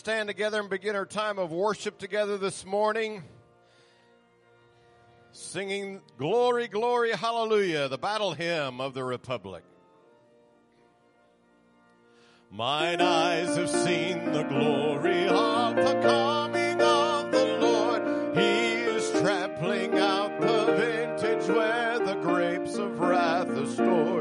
stand 0.00 0.28
together 0.28 0.58
and 0.58 0.70
begin 0.70 0.96
our 0.96 1.04
time 1.04 1.38
of 1.38 1.52
worship 1.52 1.98
together 1.98 2.38
this 2.38 2.64
morning. 2.64 3.22
Singing 5.30 6.00
Glory, 6.16 6.68
Glory, 6.68 7.12
Hallelujah, 7.12 7.86
the 7.88 7.98
battle 7.98 8.32
hymn 8.32 8.80
of 8.80 8.94
the 8.94 9.04
Republic. 9.04 9.62
Mine 12.50 13.02
eyes 13.02 13.54
have 13.58 13.68
seen 13.68 14.32
the 14.32 14.42
glory 14.44 15.28
of 15.28 15.76
the 15.76 16.00
coming 16.00 16.80
of 16.80 17.30
the 17.30 17.58
Lord. 17.60 18.38
He 18.38 18.72
is 18.96 19.10
trampling 19.20 19.98
out 19.98 20.40
the 20.40 20.76
vintage 20.78 21.46
where 21.54 21.98
the 21.98 22.14
grapes 22.14 22.76
of 22.76 22.98
wrath 23.00 23.50
are 23.50 23.66
stored. 23.66 24.19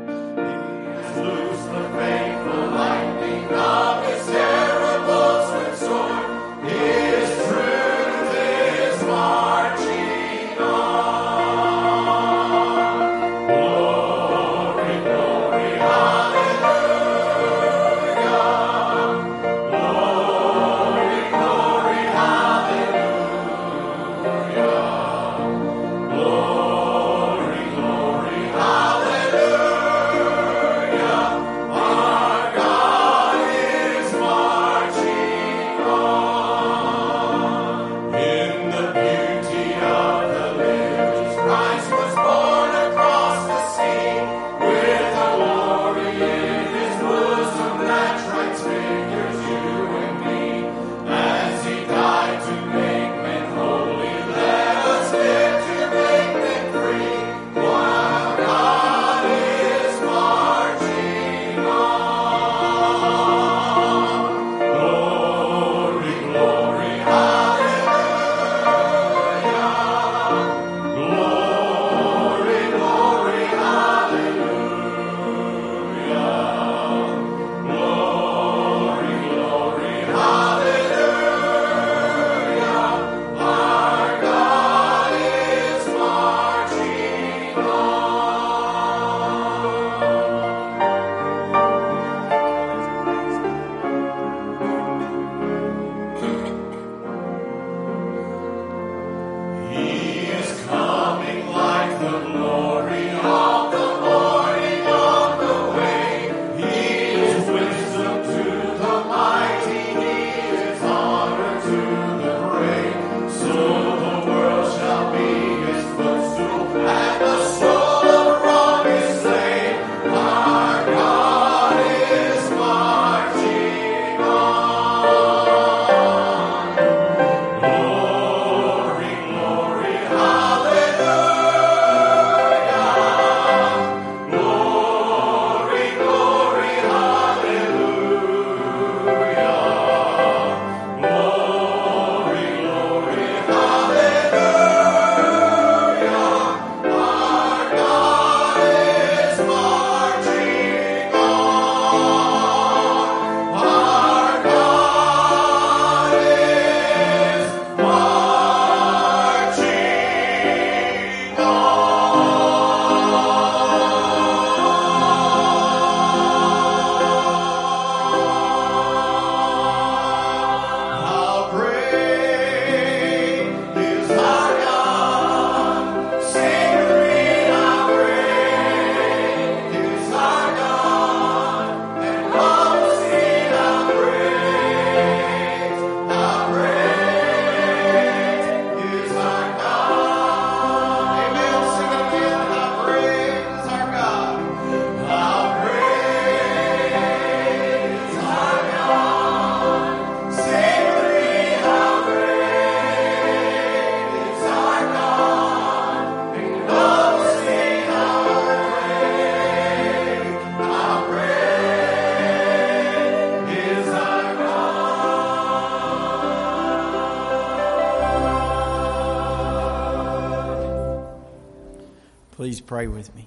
Pray 222.69 222.85
with 222.85 223.09
me. 223.15 223.25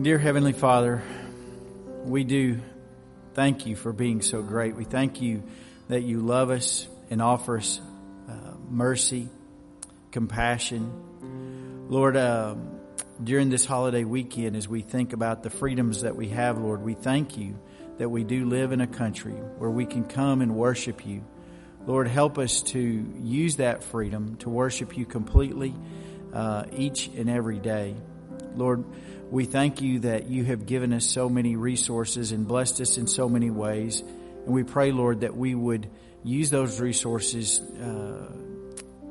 Dear 0.00 0.16
Heavenly 0.16 0.54
Father, 0.54 1.02
we 2.04 2.24
do 2.24 2.62
thank 3.34 3.66
you 3.66 3.76
for 3.76 3.92
being 3.92 4.22
so 4.22 4.40
great. 4.40 4.74
We 4.74 4.84
thank 4.84 5.20
you 5.20 5.42
that 5.88 6.00
you 6.00 6.20
love 6.20 6.48
us 6.48 6.88
and 7.10 7.20
offer 7.20 7.58
us 7.58 7.78
uh, 8.26 8.32
mercy, 8.70 9.28
compassion. 10.12 11.86
Lord, 11.90 12.16
uh, 12.16 12.54
during 13.22 13.50
this 13.50 13.66
holiday 13.66 14.04
weekend, 14.04 14.56
as 14.56 14.66
we 14.66 14.80
think 14.80 15.12
about 15.12 15.42
the 15.42 15.50
freedoms 15.50 16.00
that 16.00 16.16
we 16.16 16.30
have, 16.30 16.56
Lord, 16.56 16.80
we 16.80 16.94
thank 16.94 17.36
you 17.36 17.58
that 17.98 18.08
we 18.08 18.24
do 18.24 18.46
live 18.46 18.72
in 18.72 18.80
a 18.80 18.86
country 18.86 19.34
where 19.34 19.68
we 19.68 19.84
can 19.84 20.04
come 20.06 20.40
and 20.40 20.56
worship 20.56 21.04
you. 21.04 21.22
Lord, 21.86 22.08
help 22.08 22.38
us 22.38 22.62
to 22.62 22.80
use 22.80 23.56
that 23.56 23.82
freedom 23.82 24.36
to 24.36 24.48
worship 24.48 24.96
you 24.96 25.04
completely 25.04 25.74
uh, 26.32 26.64
each 26.72 27.08
and 27.08 27.28
every 27.28 27.58
day. 27.58 27.94
Lord, 28.54 28.84
we 29.30 29.44
thank 29.44 29.82
you 29.82 30.00
that 30.00 30.28
you 30.28 30.44
have 30.44 30.66
given 30.66 30.92
us 30.92 31.04
so 31.06 31.28
many 31.28 31.56
resources 31.56 32.32
and 32.32 32.46
blessed 32.48 32.80
us 32.80 32.96
in 32.96 33.06
so 33.06 33.28
many 33.28 33.50
ways. 33.50 34.00
And 34.00 34.54
we 34.54 34.62
pray, 34.62 34.90
Lord, 34.90 35.20
that 35.20 35.36
we 35.36 35.54
would 35.54 35.88
use 36.24 36.50
those 36.50 36.80
resources 36.80 37.60
uh, 37.60 38.32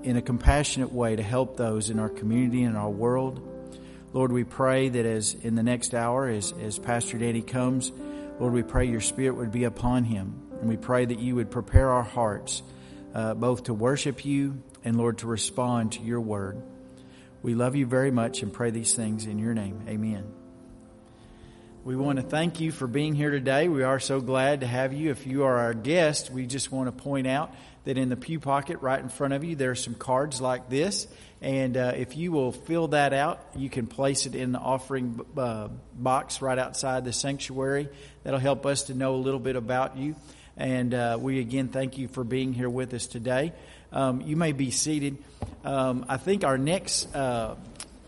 in 0.04 0.18
a 0.18 0.22
compassionate 0.22 0.92
way 0.92 1.16
to 1.16 1.24
help 1.24 1.58
those 1.58 1.90
in 1.90 2.00
our 2.00 2.10
community 2.10 2.64
and 2.64 2.76
our 2.76 2.90
world. 2.90 3.42
Lord, 4.14 4.32
we 4.32 4.44
pray 4.44 4.90
that 4.90 5.06
as 5.06 5.34
in 5.34 5.56
the 5.56 5.64
next 5.64 5.94
hour, 5.94 6.28
as, 6.28 6.54
as 6.62 6.80
Pastor 6.80 7.18
Danny 7.18 7.42
comes, 7.42 7.92
Lord, 8.40 8.54
we 8.54 8.64
pray 8.64 8.86
your 8.86 9.02
spirit 9.02 9.36
would 9.36 9.52
be 9.52 9.64
upon 9.64 10.04
him 10.04 10.48
And 10.60 10.70
we 10.70 10.78
pray 10.78 11.06
that 11.06 11.20
you 11.20 11.36
would 11.36 11.52
prepare 11.52 11.92
our 11.92 12.04
hearts 12.04 12.64
uh, 13.14 13.34
both 13.34 13.64
to 13.64 13.74
worship 13.74 14.26
you 14.26 14.62
and, 14.84 14.98
Lord, 14.98 15.20
to 15.20 15.28
respond 15.28 15.94
to 15.94 16.02
your 16.02 16.22
word. 16.22 16.62
We 17.48 17.56
love 17.56 17.78
you 17.78 17.86
very 17.86 18.12
much 18.12 18.44
and 18.44 18.52
pray 18.52 18.72
these 18.72 18.94
things 18.94 19.26
in 19.26 19.40
your 19.40 19.54
name. 19.54 19.82
Amen. 19.88 20.26
We 21.86 21.96
want 21.96 22.18
to 22.18 22.22
thank 22.22 22.60
you 22.60 22.74
for 22.74 22.88
being 22.88 23.16
here 23.16 23.32
today. 23.32 23.70
We 23.70 23.84
are 23.84 24.02
so 24.02 24.20
glad 24.20 24.60
to 24.60 24.68
have 24.68 24.92
you. 24.92 25.12
If 25.12 25.26
you 25.26 25.46
are 25.46 25.56
our 25.56 25.74
guest, 25.74 26.30
we 26.30 26.46
just 26.46 26.74
want 26.74 26.88
to 26.88 27.04
point 27.04 27.26
out 27.26 27.56
that 27.86 27.98
in 27.98 28.10
the 28.10 28.18
pew 28.18 28.42
pocket 28.42 28.82
right 28.82 29.00
in 29.00 29.08
front 29.08 29.34
of 29.34 29.46
you, 29.46 29.56
there 29.56 29.72
are 29.72 29.76
some 29.76 29.96
cards 29.96 30.42
like 30.42 30.70
this. 30.70 31.08
And 31.40 31.78
uh, 31.78 31.94
if 31.96 32.18
you 32.18 32.34
will 32.34 32.52
fill 32.52 32.90
that 32.90 33.14
out, 33.14 33.40
you 33.56 33.70
can 33.70 33.88
place 33.88 34.26
it 34.26 34.36
in 34.36 34.52
the 34.52 34.60
offering 34.60 35.22
uh, 35.38 35.70
box 35.94 36.42
right 36.42 36.60
outside 36.60 37.06
the 37.06 37.14
sanctuary. 37.14 37.88
That'll 38.24 38.42
help 38.42 38.66
us 38.66 38.84
to 38.88 38.94
know 38.94 39.16
a 39.16 39.24
little 39.24 39.40
bit 39.40 39.56
about 39.56 39.96
you. 39.96 40.18
And 40.58 40.94
uh, 40.94 41.18
we 41.22 41.40
again 41.40 41.70
thank 41.70 41.98
you 41.98 42.10
for 42.10 42.26
being 42.26 42.52
here 42.52 42.70
with 42.70 42.94
us 42.94 43.08
today. 43.08 43.54
Um, 43.98 44.22
you 44.22 44.36
may 44.36 44.52
be 44.52 44.70
seated. 44.70 45.18
Um, 45.64 46.06
I 46.08 46.18
think 46.18 46.44
our 46.44 46.60
next 46.60 47.16
uh, 47.16 47.56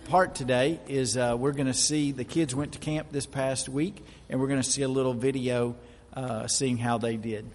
part 0.08 0.36
today 0.36 0.80
is 0.88 1.18
uh, 1.18 1.36
we're 1.36 1.52
going 1.52 1.66
to 1.66 1.74
see 1.74 2.12
the 2.12 2.24
kids 2.24 2.54
went 2.54 2.74
to 2.74 2.80
camp 2.80 3.08
this 3.12 3.26
past 3.26 3.68
week, 3.68 4.06
and 4.30 4.40
we're 4.40 4.50
going 4.50 4.62
to 4.62 4.70
see 4.70 4.84
a 4.84 4.88
little 4.88 5.16
video 5.16 5.76
uh, 6.14 6.46
seeing 6.46 6.78
how 6.78 7.00
they 7.00 7.18
did. 7.18 7.50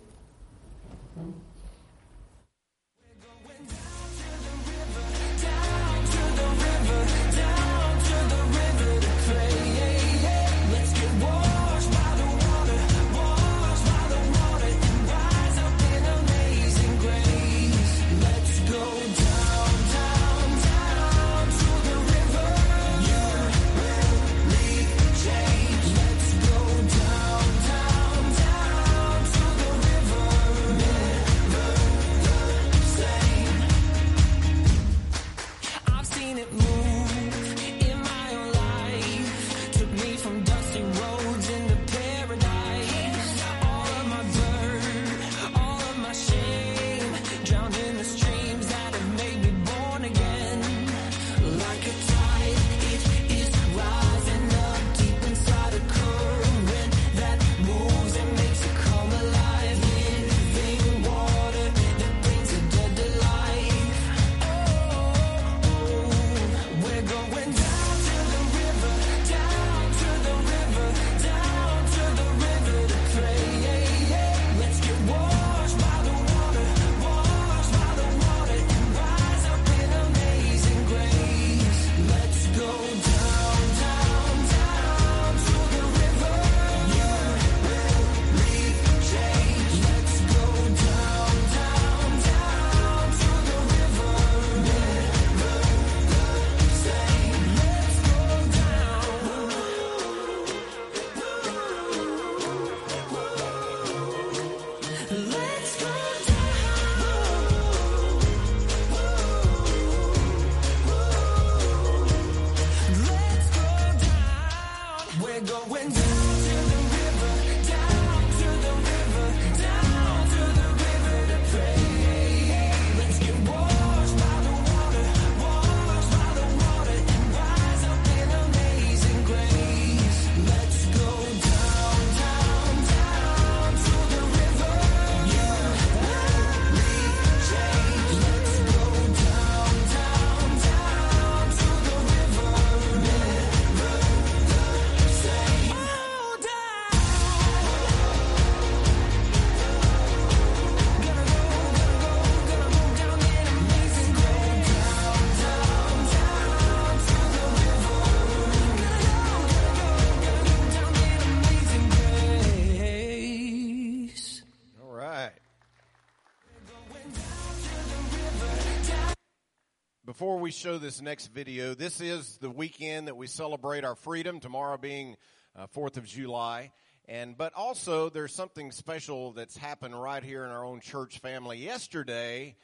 Before 170.24 170.38
we 170.38 170.50
show 170.50 170.78
this 170.78 171.02
next 171.02 171.26
video, 171.34 171.74
this 171.74 172.00
is 172.00 172.38
the 172.38 172.48
weekend 172.48 173.08
that 173.08 173.14
we 173.14 173.26
celebrate 173.26 173.84
our 173.84 173.94
freedom, 173.94 174.40
tomorrow 174.40 174.78
being 174.78 175.16
uh, 175.54 175.66
4th 175.76 175.98
of 175.98 176.06
July. 176.06 176.72
And, 177.06 177.36
but 177.36 177.52
also 177.54 178.08
there's 178.08 178.34
something 178.34 178.72
special 178.72 179.32
that's 179.32 179.54
happened 179.54 180.00
right 180.00 180.24
here 180.24 180.42
in 180.46 180.50
our 180.50 180.64
own 180.64 180.80
church 180.80 181.18
family. 181.18 181.58
Yesterday, 181.58 182.56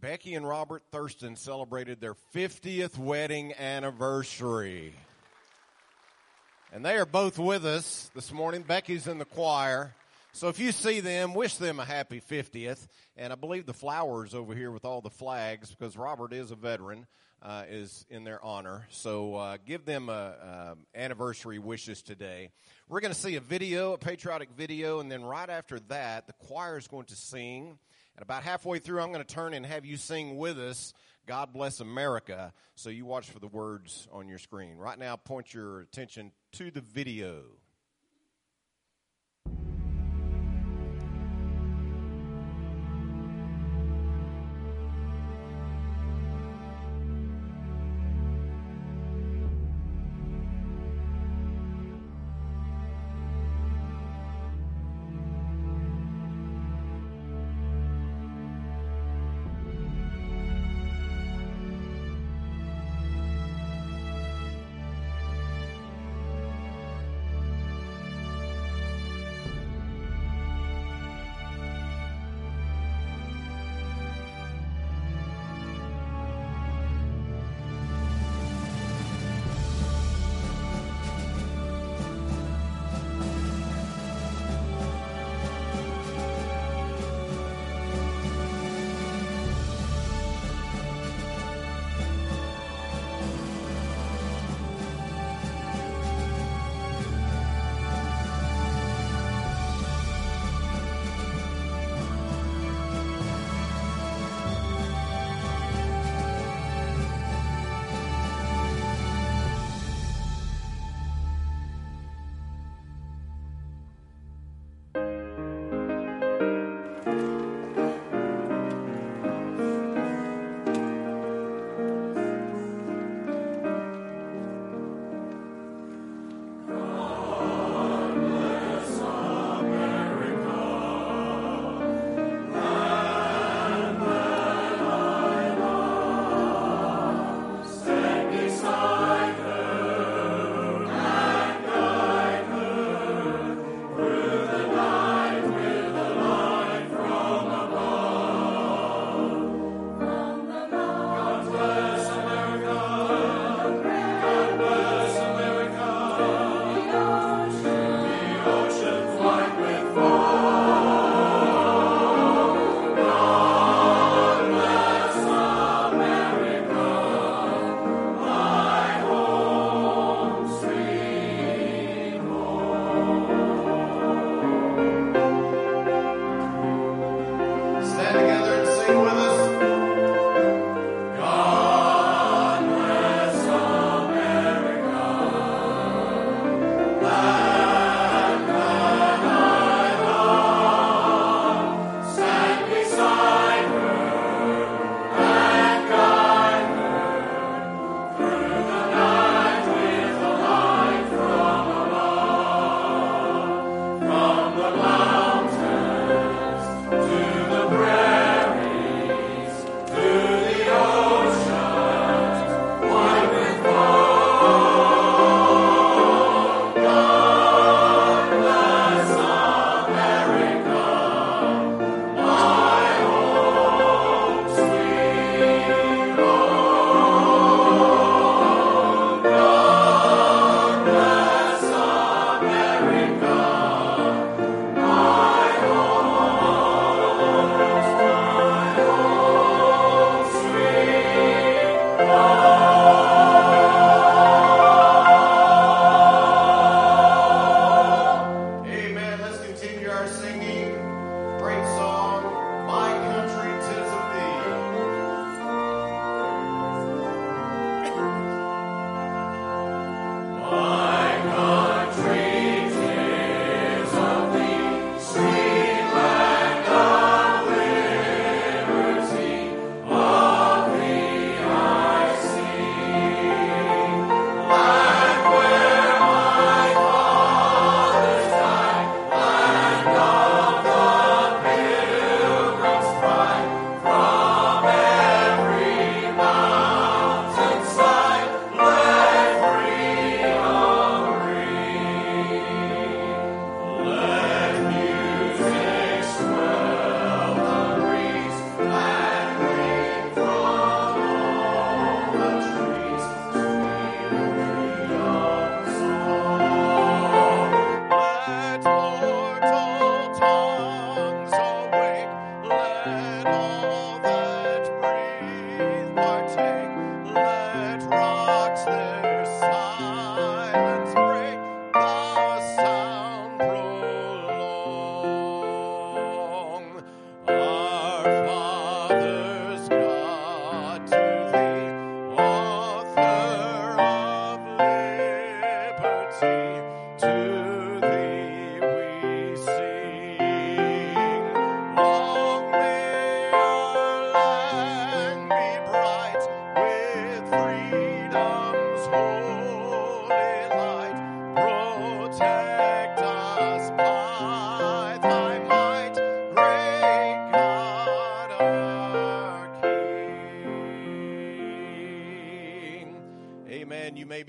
Becky 0.00 0.36
and 0.36 0.48
Robert 0.48 0.84
Thurston 0.90 1.36
celebrated 1.36 2.00
their 2.00 2.14
50th 2.34 2.96
wedding 2.96 3.52
anniversary. 3.58 4.94
And 6.72 6.82
they 6.82 6.96
are 6.96 7.04
both 7.04 7.38
with 7.38 7.66
us 7.66 8.10
this 8.14 8.32
morning. 8.32 8.62
Becky's 8.62 9.06
in 9.06 9.18
the 9.18 9.26
choir. 9.26 9.94
So 10.36 10.48
if 10.48 10.58
you 10.58 10.70
see 10.70 11.00
them, 11.00 11.32
wish 11.32 11.56
them 11.56 11.80
a 11.80 11.84
happy 11.86 12.20
50th. 12.20 12.88
And 13.16 13.32
I 13.32 13.36
believe 13.36 13.64
the 13.64 13.72
flowers 13.72 14.34
over 14.34 14.54
here 14.54 14.70
with 14.70 14.84
all 14.84 15.00
the 15.00 15.08
flags, 15.08 15.70
because 15.70 15.96
Robert 15.96 16.34
is 16.34 16.50
a 16.50 16.54
veteran, 16.54 17.06
uh, 17.40 17.62
is 17.70 18.04
in 18.10 18.24
their 18.24 18.44
honor. 18.44 18.86
So 18.90 19.36
uh, 19.36 19.56
give 19.64 19.86
them 19.86 20.10
a, 20.10 20.12
a 20.12 20.76
anniversary 20.94 21.58
wishes 21.58 22.02
today. 22.02 22.50
We're 22.86 23.00
going 23.00 23.14
to 23.14 23.18
see 23.18 23.36
a 23.36 23.40
video, 23.40 23.94
a 23.94 23.98
patriotic 23.98 24.50
video, 24.50 25.00
and 25.00 25.10
then 25.10 25.24
right 25.24 25.48
after 25.48 25.80
that, 25.88 26.26
the 26.26 26.34
choir 26.34 26.76
is 26.76 26.86
going 26.86 27.06
to 27.06 27.16
sing. 27.16 27.78
And 28.14 28.22
about 28.22 28.42
halfway 28.42 28.78
through, 28.78 29.00
I'm 29.00 29.12
going 29.12 29.24
to 29.24 29.34
turn 29.34 29.54
and 29.54 29.64
have 29.64 29.86
you 29.86 29.96
sing 29.96 30.36
with 30.36 30.58
us. 30.58 30.92
God 31.24 31.54
bless 31.54 31.80
America. 31.80 32.52
So 32.74 32.90
you 32.90 33.06
watch 33.06 33.30
for 33.30 33.38
the 33.38 33.48
words 33.48 34.06
on 34.12 34.28
your 34.28 34.38
screen. 34.38 34.76
Right 34.76 34.98
now, 34.98 35.16
point 35.16 35.54
your 35.54 35.80
attention 35.80 36.32
to 36.52 36.70
the 36.70 36.82
video. 36.82 37.44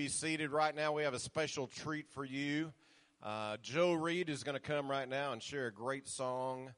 seated 0.08 0.52
right 0.52 0.76
now. 0.76 0.94
We 0.94 1.04
have 1.04 1.14
a 1.14 1.20
special 1.20 1.68
treat 1.68 2.10
for 2.10 2.26
you. 2.26 2.74
Uh, 3.22 3.58
Joe 3.62 3.94
Reed 3.94 4.30
is 4.30 4.44
going 4.44 4.56
to 4.56 4.62
come 4.62 4.90
right 4.90 5.08
now 5.08 5.34
and 5.34 5.42
share 5.42 5.68
a 5.68 5.72
great 5.72 6.08
song 6.08 6.72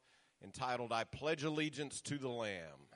entitled 0.43 0.91
I 0.91 1.03
Pledge 1.03 1.43
Allegiance 1.43 2.01
to 2.01 2.17
the 2.17 2.29
Lamb. 2.29 2.88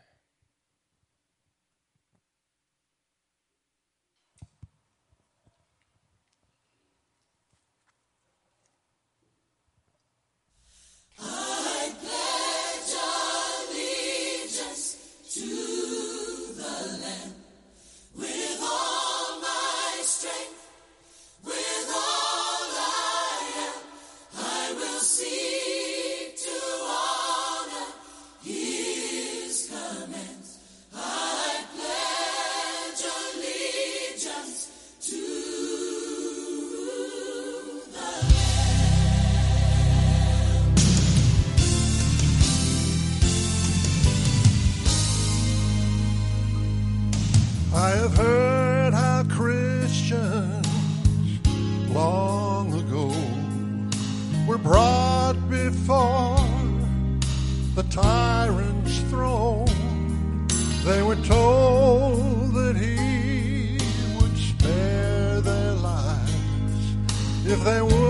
If 67.46 67.62
they 67.66 67.82
would. 67.82 68.03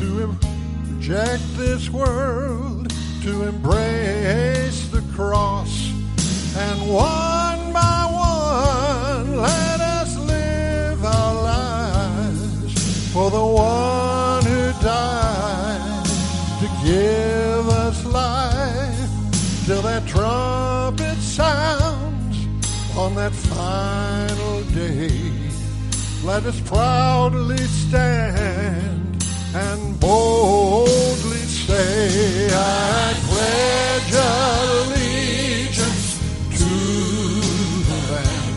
to 0.00 0.34
reject 0.94 1.42
this 1.58 1.90
world, 1.90 2.90
to 3.22 3.42
embrace 3.42 4.88
the 4.88 5.02
cross, 5.14 5.92
and 6.56 6.80
one 6.88 7.70
by 7.70 8.06
one 8.10 9.36
let 9.36 9.80
us 9.80 10.16
live 10.16 11.04
our 11.04 11.34
lives 11.42 13.12
for 13.12 13.30
the 13.30 13.44
one 13.44 14.42
who 14.44 14.72
died 14.82 16.06
to 16.60 16.68
give 16.82 17.68
us 17.68 18.02
life 18.06 19.66
till 19.66 19.82
that 19.82 20.06
trumpet 20.06 21.18
sounds 21.18 22.46
on 22.96 23.14
that 23.16 23.32
final 23.32 24.62
day. 24.72 25.10
Let 26.24 26.46
us 26.46 26.58
proudly 26.60 27.58
stand 27.58 29.00
and 29.54 29.89
boldly 30.00 31.44
say, 31.46 32.48
I 32.50 33.14
pledge 33.28 34.12
allegiance 34.88 36.06
to 36.58 36.74
the 37.90 37.98
land 38.12 38.56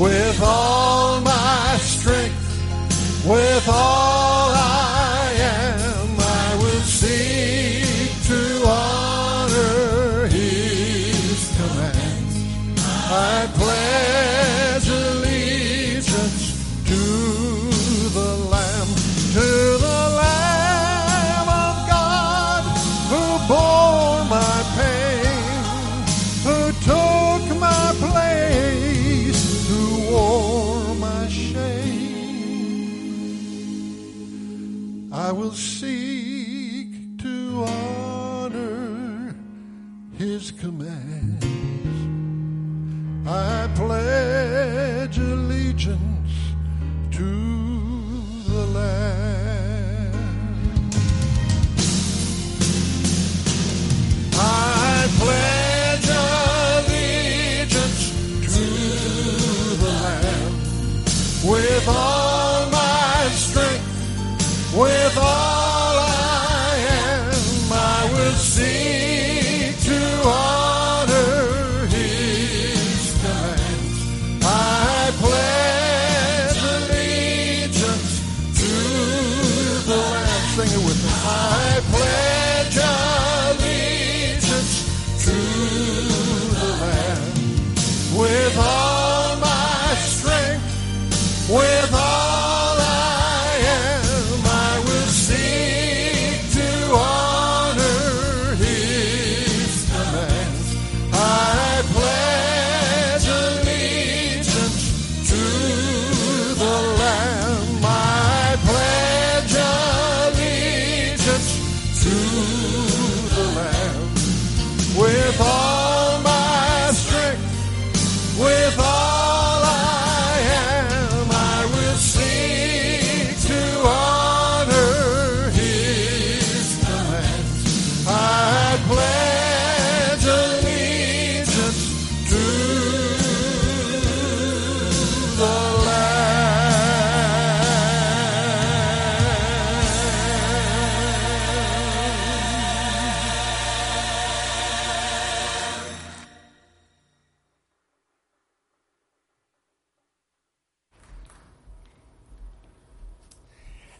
with 0.00 0.40
all 0.42 1.20
my 1.20 1.76
strength, 1.78 3.26
with 3.26 3.68
all 3.68 4.13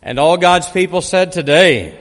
And 0.05 0.19
all 0.19 0.37
God's 0.37 0.69
people 0.69 1.01
said 1.01 1.33
today, 1.33 1.99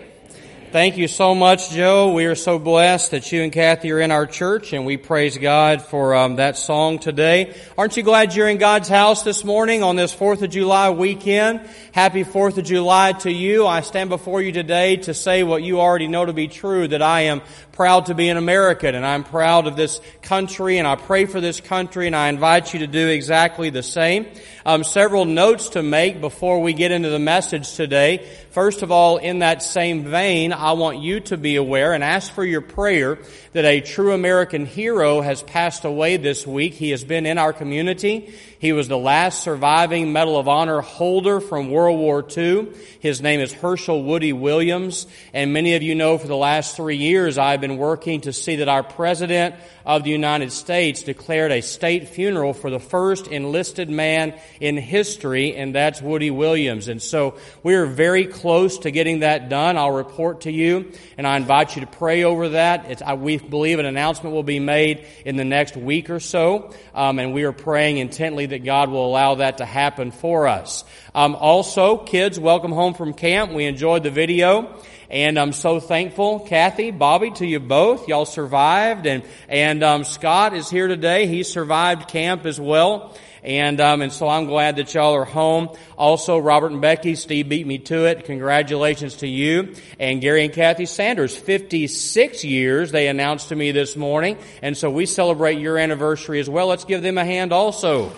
Thank 0.74 0.98
you 0.98 1.08
so 1.08 1.36
much, 1.36 1.70
Joe. 1.70 2.14
We 2.14 2.26
are 2.26 2.34
so 2.34 2.58
blessed 2.58 3.12
that 3.12 3.32
you 3.32 3.44
and 3.44 3.52
Kathy 3.52 3.92
are 3.92 4.00
in 4.00 4.10
our 4.10 4.26
church, 4.26 4.74
and 4.74 4.88
we 4.88 4.98
praise 4.98 5.38
God 5.38 5.84
for 5.84 6.16
um, 6.16 6.38
that 6.38 6.58
song 6.58 6.98
today. 6.98 7.56
Aren't 7.78 7.96
you 7.96 8.02
glad 8.02 8.34
you're 8.34 8.50
in 8.50 8.58
God's 8.58 8.90
house 8.90 9.22
this 9.22 9.44
morning 9.44 9.84
on 9.84 9.98
this 9.98 10.16
4th 10.16 10.42
of 10.42 10.50
July 10.50 10.90
weekend? 10.90 11.70
Happy 11.92 12.24
4th 12.24 12.58
of 12.58 12.66
July 12.66 13.12
to 13.12 13.32
you. 13.32 13.68
I 13.68 13.82
stand 13.82 14.10
before 14.10 14.42
you 14.42 14.52
today 14.52 14.96
to 14.96 15.14
say 15.14 15.44
what 15.44 15.62
you 15.62 15.80
already 15.80 16.08
know 16.08 16.26
to 16.26 16.34
be 16.34 16.48
true, 16.48 16.88
that 16.88 17.04
I 17.04 17.22
am 17.22 17.44
proud 17.74 18.08
to 18.08 18.16
be 18.16 18.30
an 18.30 18.38
American, 18.38 18.96
and 18.96 19.06
I'm 19.06 19.24
proud 19.24 19.68
of 19.68 19.76
this 19.76 20.02
country, 20.24 20.80
and 20.80 20.88
I 20.88 20.96
pray 20.96 21.26
for 21.26 21.40
this 21.40 21.62
country, 21.62 22.08
and 22.08 22.16
I 22.16 22.30
invite 22.30 22.74
you 22.74 22.80
to 22.80 22.88
do 22.88 23.10
exactly 23.10 23.70
the 23.70 23.84
same. 23.84 24.26
Um, 24.66 24.84
several 24.84 25.26
notes 25.26 25.70
to 25.70 25.84
make 25.84 26.20
before 26.20 26.62
we 26.62 26.74
get 26.74 26.92
into 26.92 27.10
the 27.10 27.20
message 27.20 27.76
today. 27.76 28.28
First 28.54 28.84
of 28.84 28.92
all, 28.92 29.18
in 29.18 29.40
that 29.40 29.64
same 29.64 30.04
vein, 30.04 30.54
I 30.54 30.74
want 30.74 31.00
you 31.00 31.22
to 31.22 31.38
be 31.38 31.56
aware 31.56 31.94
and 31.94 32.04
ask 32.04 32.32
for 32.32 32.46
your 32.46 32.62
prayer 32.62 33.18
that 33.54 33.66
a 33.66 33.82
true 33.82 34.14
American 34.14 34.68
hero 34.68 35.22
has 35.22 35.42
passed 35.42 35.86
away 35.86 36.18
this 36.18 36.46
week. 36.46 36.76
He 36.76 36.92
has 36.92 37.04
been 37.04 37.26
in 37.26 37.40
our 37.40 37.52
community. 37.52 38.32
He 38.64 38.72
was 38.72 38.88
the 38.88 38.98
last 38.98 39.44
surviving 39.44 40.14
Medal 40.14 40.38
of 40.38 40.48
Honor 40.48 40.80
holder 40.80 41.42
from 41.42 41.70
World 41.70 42.00
War 42.00 42.26
II. 42.26 42.70
His 43.02 43.22
name 43.22 43.42
is 43.42 43.52
Hershel 43.52 44.06
Woody 44.06 44.32
Williams. 44.32 45.06
And 45.34 45.52
many 45.52 45.76
of 45.76 45.84
you 45.84 45.96
know 45.96 46.18
for 46.18 46.28
the 46.28 46.38
last 46.38 46.78
three 46.78 46.96
years 46.96 47.38
I've 47.38 47.60
been 47.60 47.76
working 47.76 48.22
to 48.22 48.32
see 48.32 48.56
that 48.56 48.70
our 48.70 48.82
President 48.82 49.56
of 49.86 50.04
the 50.04 50.12
United 50.12 50.52
States 50.52 51.04
declared 51.04 51.52
a 51.52 51.62
state 51.62 52.08
funeral 52.08 52.54
for 52.54 52.70
the 52.70 52.80
first 52.80 53.28
enlisted 53.28 53.90
man 53.90 54.34
in 54.60 54.78
history, 54.78 55.56
and 55.56 55.76
that's 55.76 56.02
Woody 56.02 56.32
Williams. 56.32 56.88
And 56.88 57.02
so 57.02 57.36
we 57.64 57.76
are 57.76 57.86
very 57.86 58.26
close 58.26 58.78
to 58.80 58.92
getting 58.92 59.20
that 59.20 59.50
done. 59.50 59.78
I'll 59.78 59.92
report 59.92 60.42
to 60.42 60.52
you, 60.52 60.92
and 61.18 61.28
I 61.28 61.36
invite 61.38 61.76
you 61.76 61.82
to 61.82 61.88
pray 61.88 62.24
over 62.24 62.50
that. 62.50 63.02
I, 63.02 63.16
we 63.16 63.38
believe 63.38 63.80
an 63.80 63.86
announcement 63.86 64.34
will 64.34 64.44
be 64.44 64.60
made 64.60 65.06
in 65.26 65.36
the 65.36 65.44
next 65.44 65.76
week 65.76 66.10
or 66.10 66.20
so, 66.22 66.74
um, 66.94 67.20
and 67.20 67.34
we 67.34 67.44
are 67.44 67.52
praying 67.52 67.98
intently 67.98 68.48
that 68.54 68.64
God 68.64 68.90
will 68.90 69.06
allow 69.06 69.36
that 69.36 69.58
to 69.58 69.66
happen 69.66 70.12
for 70.12 70.48
us. 70.48 70.84
Um, 71.16 71.36
also, 71.36 71.98
kids, 71.98 72.40
welcome 72.40 72.72
home 72.72 72.94
from 72.94 73.14
camp. 73.14 73.52
We 73.52 73.66
enjoyed 73.66 74.04
the 74.04 74.12
video. 74.12 74.80
And 75.10 75.40
I'm 75.40 75.54
so 75.54 75.80
thankful, 75.80 76.40
Kathy, 76.42 76.92
Bobby, 76.92 77.32
to 77.32 77.46
you 77.46 77.60
both. 77.60 78.08
Y'all 78.08 78.26
survived, 78.26 79.06
and 79.06 79.24
and 79.48 79.84
um, 79.84 80.04
Scott 80.04 80.56
is 80.56 80.70
here 80.70 80.88
today. 80.88 81.28
He 81.28 81.44
survived 81.44 82.08
camp 82.08 82.46
as 82.46 82.60
well. 82.60 83.16
And, 83.44 83.82
um, 83.82 84.02
and 84.02 84.12
so 84.12 84.30
I'm 84.30 84.46
glad 84.46 84.78
that 84.78 84.94
y'all 84.94 85.14
are 85.16 85.26
home. 85.26 85.70
Also, 85.98 86.38
Robert 86.38 86.72
and 86.72 86.82
Becky, 86.82 87.16
Steve 87.16 87.50
beat 87.50 87.68
me 87.68 87.78
to 87.80 88.06
it. 88.06 88.24
Congratulations 88.24 89.18
to 89.18 89.28
you. 89.28 89.76
And 90.00 90.22
Gary 90.22 90.46
and 90.46 90.54
Kathy 90.54 90.86
Sanders, 90.86 91.36
56 91.36 92.46
years, 92.46 92.92
they 92.92 93.10
announced 93.10 93.50
to 93.50 93.56
me 93.56 93.72
this 93.72 93.98
morning. 93.98 94.38
And 94.62 94.78
so 94.78 94.90
we 94.90 95.06
celebrate 95.06 95.60
your 95.60 95.78
anniversary 95.78 96.40
as 96.40 96.50
well. 96.50 96.68
Let's 96.68 96.86
give 96.86 97.02
them 97.02 97.18
a 97.18 97.26
hand 97.26 97.52
also. 97.52 98.14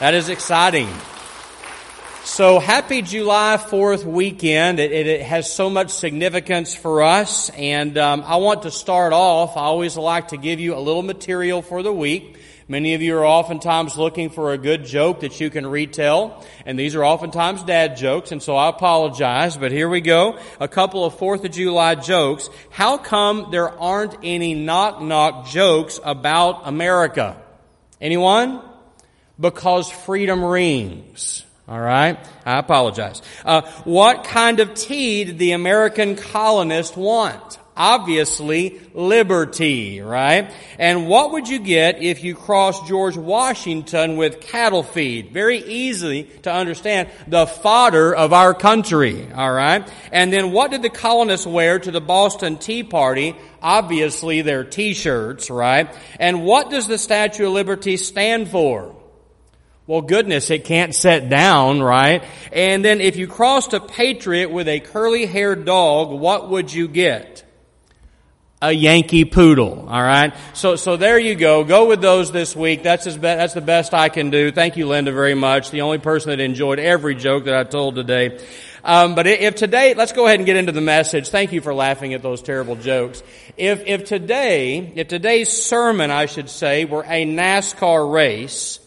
That 0.00 0.14
is 0.14 0.30
exciting. 0.30 0.88
So 2.24 2.58
happy 2.58 3.02
July 3.02 3.58
4th 3.60 4.04
weekend. 4.04 4.80
It, 4.80 4.92
it, 4.92 5.06
it, 5.06 5.20
has 5.20 5.52
so 5.52 5.68
much 5.68 5.90
significance 5.90 6.74
for 6.74 7.02
us. 7.02 7.50
And 7.50 7.98
um, 7.98 8.24
I 8.24 8.36
want 8.36 8.62
to 8.62 8.70
start 8.70 9.12
off, 9.12 9.58
I 9.58 9.60
always 9.60 9.98
like 9.98 10.28
to 10.28 10.38
give 10.38 10.58
you 10.58 10.74
a 10.74 10.80
little 10.80 11.02
material 11.02 11.60
for 11.60 11.82
the 11.82 11.92
week. 11.92 12.38
Many 12.66 12.94
of 12.94 13.02
you 13.02 13.14
are 13.18 13.26
oftentimes 13.26 13.98
looking 13.98 14.30
for 14.30 14.54
a 14.54 14.56
good 14.56 14.86
joke 14.86 15.20
that 15.20 15.38
you 15.38 15.50
can 15.50 15.66
retell, 15.66 16.46
and 16.64 16.78
these 16.78 16.94
are 16.94 17.04
oftentimes 17.04 17.62
dad 17.64 17.98
jokes, 17.98 18.32
and 18.32 18.42
so 18.42 18.56
I 18.56 18.70
apologize, 18.70 19.58
but 19.58 19.70
here 19.70 19.88
we 19.88 20.00
go. 20.00 20.38
A 20.60 20.68
couple 20.68 21.04
of 21.04 21.18
4th 21.18 21.44
of 21.44 21.50
July 21.50 21.96
jokes. 21.96 22.48
How 22.70 22.96
come 22.96 23.48
there 23.50 23.68
aren't 23.68 24.16
any 24.22 24.54
knock 24.54 25.02
knock 25.02 25.48
jokes 25.48 26.00
about 26.02 26.62
America? 26.64 27.36
Anyone? 28.00 28.69
Because 29.40 29.90
freedom 29.90 30.44
rings. 30.44 31.44
All 31.68 31.80
right? 31.80 32.18
I 32.44 32.58
apologize. 32.58 33.22
Uh, 33.44 33.62
what 33.84 34.24
kind 34.24 34.58
of 34.58 34.74
tea 34.74 35.24
did 35.24 35.38
the 35.38 35.52
American 35.52 36.16
colonist 36.16 36.96
want? 36.96 37.58
Obviously, 37.76 38.80
liberty, 38.92 40.00
right? 40.00 40.52
And 40.78 41.08
what 41.08 41.32
would 41.32 41.48
you 41.48 41.60
get 41.60 42.02
if 42.02 42.24
you 42.24 42.34
crossed 42.34 42.86
George 42.86 43.16
Washington 43.16 44.16
with 44.16 44.40
cattle 44.40 44.82
feed? 44.82 45.30
Very 45.32 45.58
easy 45.58 46.24
to 46.42 46.52
understand. 46.52 47.08
The 47.28 47.46
fodder 47.46 48.14
of 48.14 48.32
our 48.32 48.52
country, 48.52 49.32
all 49.32 49.52
right? 49.52 49.88
And 50.12 50.32
then 50.32 50.50
what 50.50 50.72
did 50.72 50.82
the 50.82 50.90
colonists 50.90 51.46
wear 51.46 51.78
to 51.78 51.90
the 51.90 52.02
Boston 52.02 52.58
Tea 52.58 52.82
Party? 52.82 53.36
Obviously, 53.62 54.42
their 54.42 54.64
t-shirts, 54.64 55.48
right? 55.48 55.88
And 56.18 56.44
what 56.44 56.68
does 56.68 56.88
the 56.88 56.98
Statue 56.98 57.46
of 57.46 57.52
Liberty 57.52 57.96
stand 57.96 58.48
for? 58.48 58.99
Well, 59.90 60.02
goodness, 60.02 60.50
it 60.50 60.62
can't 60.62 60.94
set 60.94 61.28
down, 61.28 61.82
right? 61.82 62.22
And 62.52 62.84
then 62.84 63.00
if 63.00 63.16
you 63.16 63.26
crossed 63.26 63.72
a 63.72 63.80
patriot 63.80 64.52
with 64.52 64.68
a 64.68 64.78
curly 64.78 65.26
haired 65.26 65.64
dog, 65.64 66.12
what 66.12 66.48
would 66.48 66.72
you 66.72 66.86
get? 66.86 67.42
A 68.62 68.70
Yankee 68.70 69.24
poodle, 69.24 69.88
all 69.88 70.00
right? 70.00 70.32
So, 70.52 70.76
so 70.76 70.96
there 70.96 71.18
you 71.18 71.34
go. 71.34 71.64
Go 71.64 71.88
with 71.88 72.00
those 72.00 72.30
this 72.30 72.54
week. 72.54 72.84
That's 72.84 73.04
as 73.08 73.16
be- 73.16 73.22
that's 73.22 73.54
the 73.54 73.60
best 73.60 73.92
I 73.92 74.10
can 74.10 74.30
do. 74.30 74.52
Thank 74.52 74.76
you, 74.76 74.86
Linda, 74.86 75.10
very 75.10 75.34
much. 75.34 75.72
The 75.72 75.80
only 75.80 75.98
person 75.98 76.30
that 76.30 76.38
enjoyed 76.38 76.78
every 76.78 77.16
joke 77.16 77.46
that 77.46 77.56
I 77.56 77.64
told 77.64 77.96
today. 77.96 78.38
Um, 78.84 79.16
but 79.16 79.26
if 79.26 79.56
today, 79.56 79.94
let's 79.94 80.12
go 80.12 80.24
ahead 80.26 80.38
and 80.38 80.46
get 80.46 80.54
into 80.54 80.70
the 80.70 80.80
message. 80.80 81.30
Thank 81.30 81.52
you 81.52 81.60
for 81.60 81.74
laughing 81.74 82.14
at 82.14 82.22
those 82.22 82.42
terrible 82.42 82.76
jokes. 82.76 83.24
If, 83.56 83.84
if 83.88 84.04
today, 84.04 84.92
if 84.94 85.08
today's 85.08 85.48
sermon, 85.48 86.12
I 86.12 86.26
should 86.26 86.48
say, 86.48 86.84
were 86.84 87.02
a 87.02 87.26
NASCAR 87.26 88.12
race, 88.12 88.79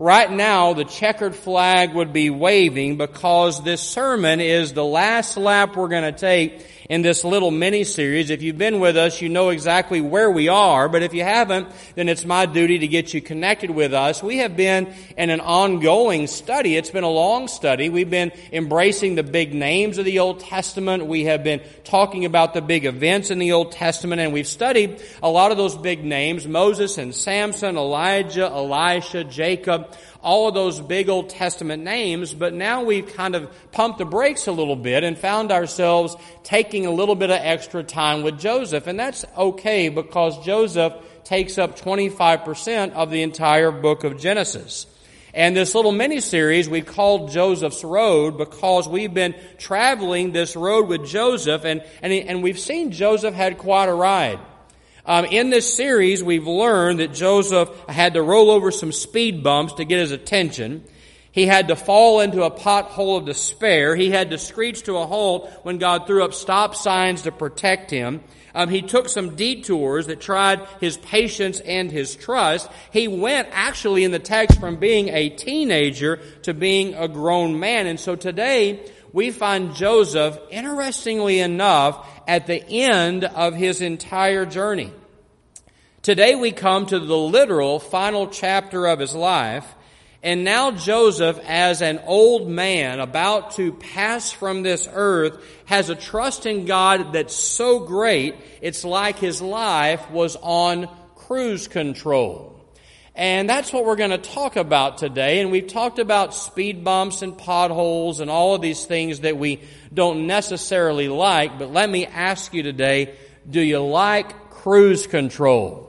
Right 0.00 0.30
now, 0.30 0.74
the 0.74 0.84
checkered 0.84 1.34
flag 1.34 1.92
would 1.92 2.12
be 2.12 2.30
waving 2.30 2.98
because 2.98 3.60
this 3.64 3.82
sermon 3.82 4.40
is 4.40 4.72
the 4.72 4.84
last 4.84 5.36
lap 5.36 5.74
we're 5.74 5.88
going 5.88 6.14
to 6.14 6.16
take 6.16 6.64
in 6.88 7.02
this 7.02 7.22
little 7.22 7.50
mini 7.50 7.84
series. 7.84 8.30
If 8.30 8.42
you've 8.42 8.56
been 8.56 8.80
with 8.80 8.96
us, 8.96 9.20
you 9.20 9.28
know 9.28 9.50
exactly 9.50 10.00
where 10.00 10.30
we 10.30 10.48
are, 10.48 10.88
but 10.88 11.02
if 11.02 11.12
you 11.12 11.22
haven't, 11.22 11.68
then 11.94 12.08
it's 12.08 12.24
my 12.24 12.46
duty 12.46 12.78
to 12.78 12.88
get 12.88 13.12
you 13.12 13.20
connected 13.20 13.70
with 13.70 13.92
us. 13.92 14.22
We 14.22 14.38
have 14.38 14.56
been 14.56 14.92
in 15.16 15.28
an 15.28 15.40
ongoing 15.40 16.26
study. 16.26 16.76
It's 16.76 16.90
been 16.90 17.04
a 17.04 17.10
long 17.10 17.48
study. 17.48 17.90
We've 17.90 18.08
been 18.08 18.32
embracing 18.52 19.16
the 19.16 19.22
big 19.22 19.52
names 19.52 19.98
of 19.98 20.06
the 20.06 20.20
Old 20.20 20.40
Testament. 20.40 21.06
We 21.06 21.24
have 21.24 21.44
been 21.44 21.60
talking 21.84 22.24
about 22.24 22.54
the 22.54 22.62
big 22.62 22.86
events 22.86 23.30
in 23.30 23.38
the 23.38 23.52
Old 23.52 23.72
Testament, 23.72 24.20
and 24.20 24.32
we've 24.32 24.48
studied 24.48 25.02
a 25.22 25.30
lot 25.30 25.50
of 25.50 25.58
those 25.58 25.74
big 25.74 26.04
names, 26.04 26.46
Moses 26.46 26.96
and 26.96 27.14
Samson, 27.14 27.76
Elijah, 27.76 28.46
Elisha, 28.46 29.24
Jacob, 29.24 29.94
all 30.20 30.48
of 30.48 30.54
those 30.54 30.80
big 30.80 31.08
Old 31.08 31.30
Testament 31.30 31.84
names, 31.84 32.34
but 32.34 32.52
now 32.52 32.82
we've 32.82 33.14
kind 33.14 33.34
of 33.34 33.50
pumped 33.72 33.98
the 33.98 34.04
brakes 34.04 34.46
a 34.46 34.52
little 34.52 34.76
bit 34.76 35.04
and 35.04 35.16
found 35.16 35.52
ourselves 35.52 36.16
taking 36.42 36.86
a 36.86 36.90
little 36.90 37.14
bit 37.14 37.30
of 37.30 37.38
extra 37.40 37.82
time 37.82 38.22
with 38.22 38.38
Joseph. 38.38 38.86
And 38.86 38.98
that's 38.98 39.24
okay 39.36 39.88
because 39.88 40.44
Joseph 40.44 40.94
takes 41.24 41.58
up 41.58 41.78
25% 41.78 42.92
of 42.92 43.10
the 43.10 43.22
entire 43.22 43.70
book 43.70 44.04
of 44.04 44.18
Genesis. 44.18 44.86
And 45.34 45.54
this 45.56 45.74
little 45.74 45.92
mini 45.92 46.20
series 46.20 46.68
we 46.68 46.80
called 46.80 47.30
Joseph's 47.30 47.84
Road 47.84 48.38
because 48.38 48.88
we've 48.88 49.12
been 49.12 49.34
traveling 49.58 50.32
this 50.32 50.56
road 50.56 50.88
with 50.88 51.06
Joseph 51.06 51.64
and, 51.64 51.84
and, 52.02 52.12
and 52.12 52.42
we've 52.42 52.58
seen 52.58 52.90
Joseph 52.90 53.34
had 53.34 53.58
quite 53.58 53.88
a 53.88 53.94
ride. 53.94 54.40
Um, 55.08 55.24
in 55.24 55.48
this 55.48 55.72
series, 55.72 56.22
we've 56.22 56.46
learned 56.46 57.00
that 57.00 57.14
Joseph 57.14 57.70
had 57.88 58.12
to 58.12 58.22
roll 58.22 58.50
over 58.50 58.70
some 58.70 58.92
speed 58.92 59.42
bumps 59.42 59.72
to 59.74 59.86
get 59.86 60.00
his 60.00 60.12
attention. 60.12 60.84
He 61.32 61.46
had 61.46 61.68
to 61.68 61.76
fall 61.76 62.20
into 62.20 62.42
a 62.42 62.50
pothole 62.50 63.16
of 63.16 63.24
despair. 63.24 63.96
He 63.96 64.10
had 64.10 64.32
to 64.32 64.38
screech 64.38 64.82
to 64.82 64.98
a 64.98 65.06
halt 65.06 65.50
when 65.62 65.78
God 65.78 66.06
threw 66.06 66.22
up 66.22 66.34
stop 66.34 66.74
signs 66.74 67.22
to 67.22 67.32
protect 67.32 67.90
him. 67.90 68.22
Um, 68.54 68.68
he 68.68 68.82
took 68.82 69.08
some 69.08 69.34
detours 69.34 70.08
that 70.08 70.20
tried 70.20 70.60
his 70.78 70.98
patience 70.98 71.60
and 71.60 71.90
his 71.90 72.14
trust. 72.14 72.68
He 72.92 73.08
went 73.08 73.48
actually 73.52 74.04
in 74.04 74.10
the 74.10 74.18
text 74.18 74.60
from 74.60 74.76
being 74.76 75.08
a 75.08 75.30
teenager 75.30 76.16
to 76.42 76.52
being 76.52 76.92
a 76.92 77.08
grown 77.08 77.58
man. 77.58 77.86
And 77.86 77.98
so 77.98 78.14
today 78.14 78.84
we 79.14 79.30
find 79.30 79.74
Joseph, 79.74 80.38
interestingly 80.50 81.40
enough, 81.40 82.06
at 82.26 82.46
the 82.46 82.62
end 82.68 83.24
of 83.24 83.54
his 83.54 83.80
entire 83.80 84.44
journey. 84.44 84.92
Today 86.08 86.36
we 86.36 86.52
come 86.52 86.86
to 86.86 86.98
the 86.98 87.18
literal 87.18 87.78
final 87.78 88.28
chapter 88.28 88.86
of 88.86 88.98
his 88.98 89.14
life, 89.14 89.66
and 90.22 90.42
now 90.42 90.70
Joseph, 90.70 91.38
as 91.46 91.82
an 91.82 92.00
old 92.06 92.48
man 92.48 92.98
about 92.98 93.50
to 93.56 93.74
pass 93.74 94.32
from 94.32 94.62
this 94.62 94.88
earth, 94.90 95.38
has 95.66 95.90
a 95.90 95.94
trust 95.94 96.46
in 96.46 96.64
God 96.64 97.12
that's 97.12 97.34
so 97.34 97.80
great, 97.80 98.36
it's 98.62 98.86
like 98.86 99.18
his 99.18 99.42
life 99.42 100.10
was 100.10 100.34
on 100.40 100.88
cruise 101.14 101.68
control. 101.68 102.58
And 103.14 103.46
that's 103.46 103.70
what 103.70 103.84
we're 103.84 103.96
going 103.96 104.08
to 104.08 104.16
talk 104.16 104.56
about 104.56 104.96
today. 104.96 105.40
And 105.42 105.50
we've 105.50 105.66
talked 105.66 105.98
about 105.98 106.32
speed 106.32 106.84
bumps 106.84 107.20
and 107.20 107.36
potholes 107.36 108.20
and 108.20 108.30
all 108.30 108.54
of 108.54 108.62
these 108.62 108.86
things 108.86 109.20
that 109.20 109.36
we 109.36 109.60
don't 109.92 110.26
necessarily 110.26 111.08
like. 111.08 111.58
But 111.58 111.70
let 111.70 111.90
me 111.90 112.06
ask 112.06 112.54
you 112.54 112.62
today, 112.62 113.14
do 113.46 113.60
you 113.60 113.80
like 113.80 114.48
cruise 114.48 115.06
control? 115.06 115.87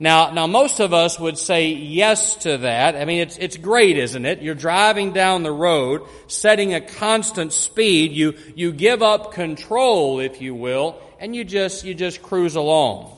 Now, 0.00 0.30
now 0.32 0.46
most 0.46 0.80
of 0.80 0.92
us 0.92 1.20
would 1.20 1.38
say 1.38 1.68
yes 1.68 2.36
to 2.36 2.58
that. 2.58 2.96
I 2.96 3.04
mean, 3.04 3.20
it's, 3.20 3.38
it's 3.38 3.56
great, 3.56 3.96
isn't 3.96 4.24
it? 4.24 4.42
You're 4.42 4.54
driving 4.54 5.12
down 5.12 5.42
the 5.42 5.52
road, 5.52 6.02
setting 6.26 6.74
a 6.74 6.80
constant 6.80 7.52
speed. 7.52 8.12
You, 8.12 8.34
you 8.56 8.72
give 8.72 9.02
up 9.02 9.32
control, 9.32 10.18
if 10.20 10.40
you 10.40 10.54
will, 10.54 11.00
and 11.20 11.34
you 11.34 11.44
just, 11.44 11.84
you 11.84 11.94
just 11.94 12.22
cruise 12.22 12.56
along. 12.56 13.12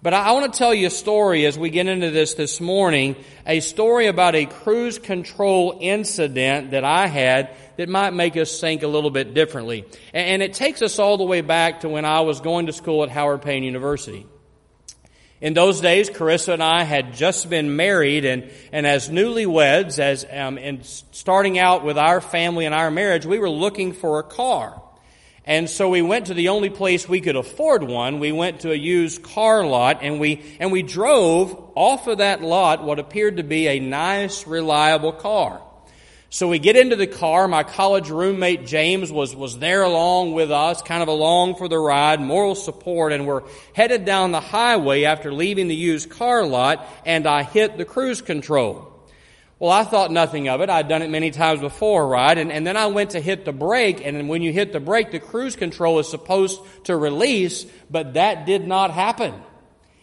But 0.00 0.14
I 0.14 0.30
want 0.30 0.52
to 0.52 0.56
tell 0.56 0.72
you 0.72 0.86
a 0.86 0.90
story 0.90 1.44
as 1.44 1.58
we 1.58 1.70
get 1.70 1.88
into 1.88 2.10
this 2.10 2.34
this 2.34 2.60
morning, 2.60 3.16
a 3.44 3.58
story 3.58 4.06
about 4.06 4.36
a 4.36 4.46
cruise 4.46 4.96
control 4.96 5.76
incident 5.80 6.70
that 6.70 6.84
I 6.84 7.08
had 7.08 7.50
that 7.78 7.88
might 7.88 8.12
make 8.12 8.36
us 8.36 8.60
think 8.60 8.84
a 8.84 8.86
little 8.86 9.10
bit 9.10 9.34
differently. 9.34 9.86
And 10.14 10.40
it 10.40 10.52
takes 10.52 10.82
us 10.82 11.00
all 11.00 11.16
the 11.16 11.24
way 11.24 11.40
back 11.40 11.80
to 11.80 11.88
when 11.88 12.04
I 12.04 12.20
was 12.20 12.40
going 12.40 12.66
to 12.66 12.72
school 12.72 13.02
at 13.02 13.08
Howard 13.08 13.42
Payne 13.42 13.64
University. 13.64 14.26
In 15.40 15.54
those 15.54 15.80
days, 15.80 16.10
Carissa 16.10 16.54
and 16.54 16.62
I 16.62 16.82
had 16.82 17.14
just 17.14 17.48
been 17.48 17.76
married, 17.76 18.24
and, 18.24 18.50
and 18.72 18.86
as 18.86 19.08
newlyweds, 19.08 20.00
as 20.00 20.26
um, 20.32 20.58
and 20.58 20.84
starting 20.84 21.60
out 21.60 21.84
with 21.84 21.96
our 21.96 22.20
family 22.20 22.66
and 22.66 22.74
our 22.74 22.90
marriage, 22.90 23.24
we 23.24 23.38
were 23.38 23.50
looking 23.50 23.92
for 23.92 24.18
a 24.18 24.24
car. 24.24 24.82
And 25.48 25.70
so 25.70 25.88
we 25.88 26.02
went 26.02 26.26
to 26.26 26.34
the 26.34 26.48
only 26.48 26.68
place 26.68 27.08
we 27.08 27.22
could 27.22 27.36
afford 27.36 27.82
one. 27.82 28.18
We 28.18 28.32
went 28.32 28.60
to 28.60 28.72
a 28.72 28.76
used 28.76 29.22
car 29.22 29.64
lot 29.64 30.00
and 30.02 30.20
we, 30.20 30.42
and 30.60 30.70
we 30.70 30.82
drove 30.82 31.72
off 31.74 32.06
of 32.06 32.18
that 32.18 32.42
lot 32.42 32.84
what 32.84 32.98
appeared 32.98 33.38
to 33.38 33.42
be 33.42 33.66
a 33.66 33.80
nice, 33.80 34.46
reliable 34.46 35.12
car. 35.12 35.62
So 36.30 36.46
we 36.46 36.58
get 36.58 36.76
into 36.76 36.94
the 36.94 37.06
car. 37.06 37.48
My 37.48 37.62
college 37.62 38.10
roommate 38.10 38.66
James 38.66 39.10
was, 39.10 39.34
was 39.34 39.58
there 39.58 39.82
along 39.82 40.34
with 40.34 40.50
us, 40.50 40.82
kind 40.82 41.02
of 41.02 41.08
along 41.08 41.54
for 41.54 41.68
the 41.68 41.78
ride, 41.78 42.20
moral 42.20 42.54
support, 42.54 43.12
and 43.12 43.26
we're 43.26 43.44
headed 43.72 44.04
down 44.04 44.32
the 44.32 44.40
highway 44.40 45.04
after 45.04 45.32
leaving 45.32 45.68
the 45.68 45.74
used 45.74 46.10
car 46.10 46.44
lot 46.44 46.86
and 47.06 47.26
I 47.26 47.44
hit 47.44 47.78
the 47.78 47.86
cruise 47.86 48.20
control. 48.20 48.92
Well, 49.58 49.72
I 49.72 49.84
thought 49.84 50.12
nothing 50.12 50.48
of 50.48 50.60
it. 50.60 50.68
I'd 50.68 50.86
done 50.86 51.02
it 51.02 51.08
many 51.08 51.30
times 51.30 51.60
before, 51.60 52.06
right? 52.06 52.36
And, 52.36 52.52
and 52.52 52.66
then 52.66 52.76
I 52.76 52.86
went 52.86 53.10
to 53.10 53.20
hit 53.20 53.44
the 53.44 53.52
brake, 53.52 54.04
and 54.04 54.28
when 54.28 54.42
you 54.42 54.52
hit 54.52 54.72
the 54.72 54.80
brake, 54.80 55.10
the 55.10 55.18
cruise 55.18 55.56
control 55.56 55.98
is 55.98 56.08
supposed 56.08 56.60
to 56.84 56.96
release, 56.96 57.66
but 57.90 58.14
that 58.14 58.46
did 58.46 58.68
not 58.68 58.92
happen. 58.92 59.34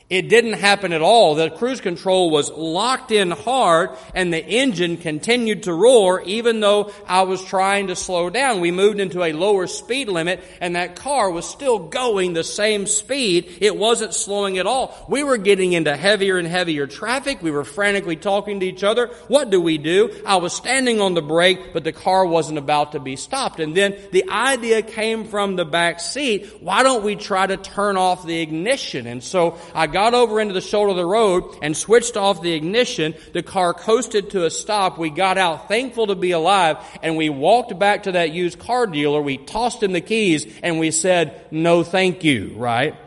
It 0.07 0.29
didn't 0.29 0.53
happen 0.53 0.93
at 0.93 1.01
all. 1.01 1.33
The 1.33 1.49
cruise 1.49 1.81
control 1.81 2.29
was 2.29 2.51
locked 2.51 3.11
in 3.11 3.31
hard 3.31 3.89
and 4.13 4.31
the 4.31 4.45
engine 4.45 4.97
continued 4.97 5.63
to 5.63 5.73
roar 5.73 6.21
even 6.21 6.59
though 6.59 6.91
I 7.07 7.23
was 7.23 7.43
trying 7.43 7.87
to 7.87 7.95
slow 7.95 8.29
down. 8.29 8.61
We 8.61 8.69
moved 8.69 8.99
into 8.99 9.23
a 9.23 9.33
lower 9.33 9.65
speed 9.65 10.07
limit 10.07 10.43
and 10.61 10.75
that 10.75 10.95
car 10.95 11.31
was 11.31 11.49
still 11.49 11.79
going 11.79 12.33
the 12.33 12.43
same 12.43 12.85
speed. 12.85 13.57
It 13.61 13.75
wasn't 13.75 14.13
slowing 14.13 14.59
at 14.59 14.67
all. 14.67 14.95
We 15.09 15.23
were 15.23 15.37
getting 15.37 15.73
into 15.73 15.97
heavier 15.97 16.37
and 16.37 16.47
heavier 16.47 16.85
traffic. 16.85 17.41
We 17.41 17.49
were 17.49 17.63
frantically 17.63 18.15
talking 18.15 18.59
to 18.59 18.65
each 18.67 18.83
other. 18.83 19.07
What 19.27 19.49
do 19.49 19.59
we 19.59 19.79
do? 19.79 20.15
I 20.23 20.35
was 20.35 20.53
standing 20.53 21.01
on 21.01 21.15
the 21.15 21.23
brake, 21.23 21.73
but 21.73 21.83
the 21.83 21.91
car 21.91 22.27
wasn't 22.27 22.59
about 22.59 22.91
to 22.91 22.99
be 22.99 23.15
stopped. 23.15 23.59
And 23.59 23.75
then 23.75 23.97
the 24.11 24.29
idea 24.29 24.83
came 24.83 25.25
from 25.25 25.55
the 25.55 25.65
back 25.65 25.99
seat. 25.99 26.45
Why 26.61 26.83
don't 26.83 27.03
we 27.03 27.15
try 27.15 27.47
to 27.47 27.57
turn 27.57 27.97
off 27.97 28.23
the 28.23 28.39
ignition? 28.39 29.07
And 29.07 29.23
so 29.23 29.57
I 29.73 29.94
got 29.95 30.13
over 30.13 30.41
into 30.41 30.53
the 30.53 30.59
shoulder 30.59 30.89
of 30.89 30.97
the 30.97 31.05
road 31.05 31.57
and 31.61 31.75
switched 31.75 32.17
off 32.17 32.41
the 32.41 32.51
ignition. 32.51 33.15
The 33.31 33.41
car 33.41 33.73
coasted 33.73 34.31
to 34.31 34.43
a 34.43 34.49
stop. 34.49 34.97
We 34.97 35.09
got 35.09 35.37
out 35.37 35.69
thankful 35.69 36.07
to 36.07 36.15
be 36.15 36.31
alive 36.31 36.79
and 37.01 37.15
we 37.15 37.29
walked 37.29 37.79
back 37.79 38.03
to 38.03 38.11
that 38.11 38.33
used 38.33 38.59
car 38.59 38.87
dealer. 38.87 39.21
We 39.21 39.37
tossed 39.37 39.81
him 39.81 39.93
the 39.93 40.01
keys 40.01 40.47
and 40.61 40.79
we 40.79 40.91
said, 40.91 41.47
no 41.49 41.81
thank 41.85 42.25
you, 42.25 42.55
right? 42.57 42.97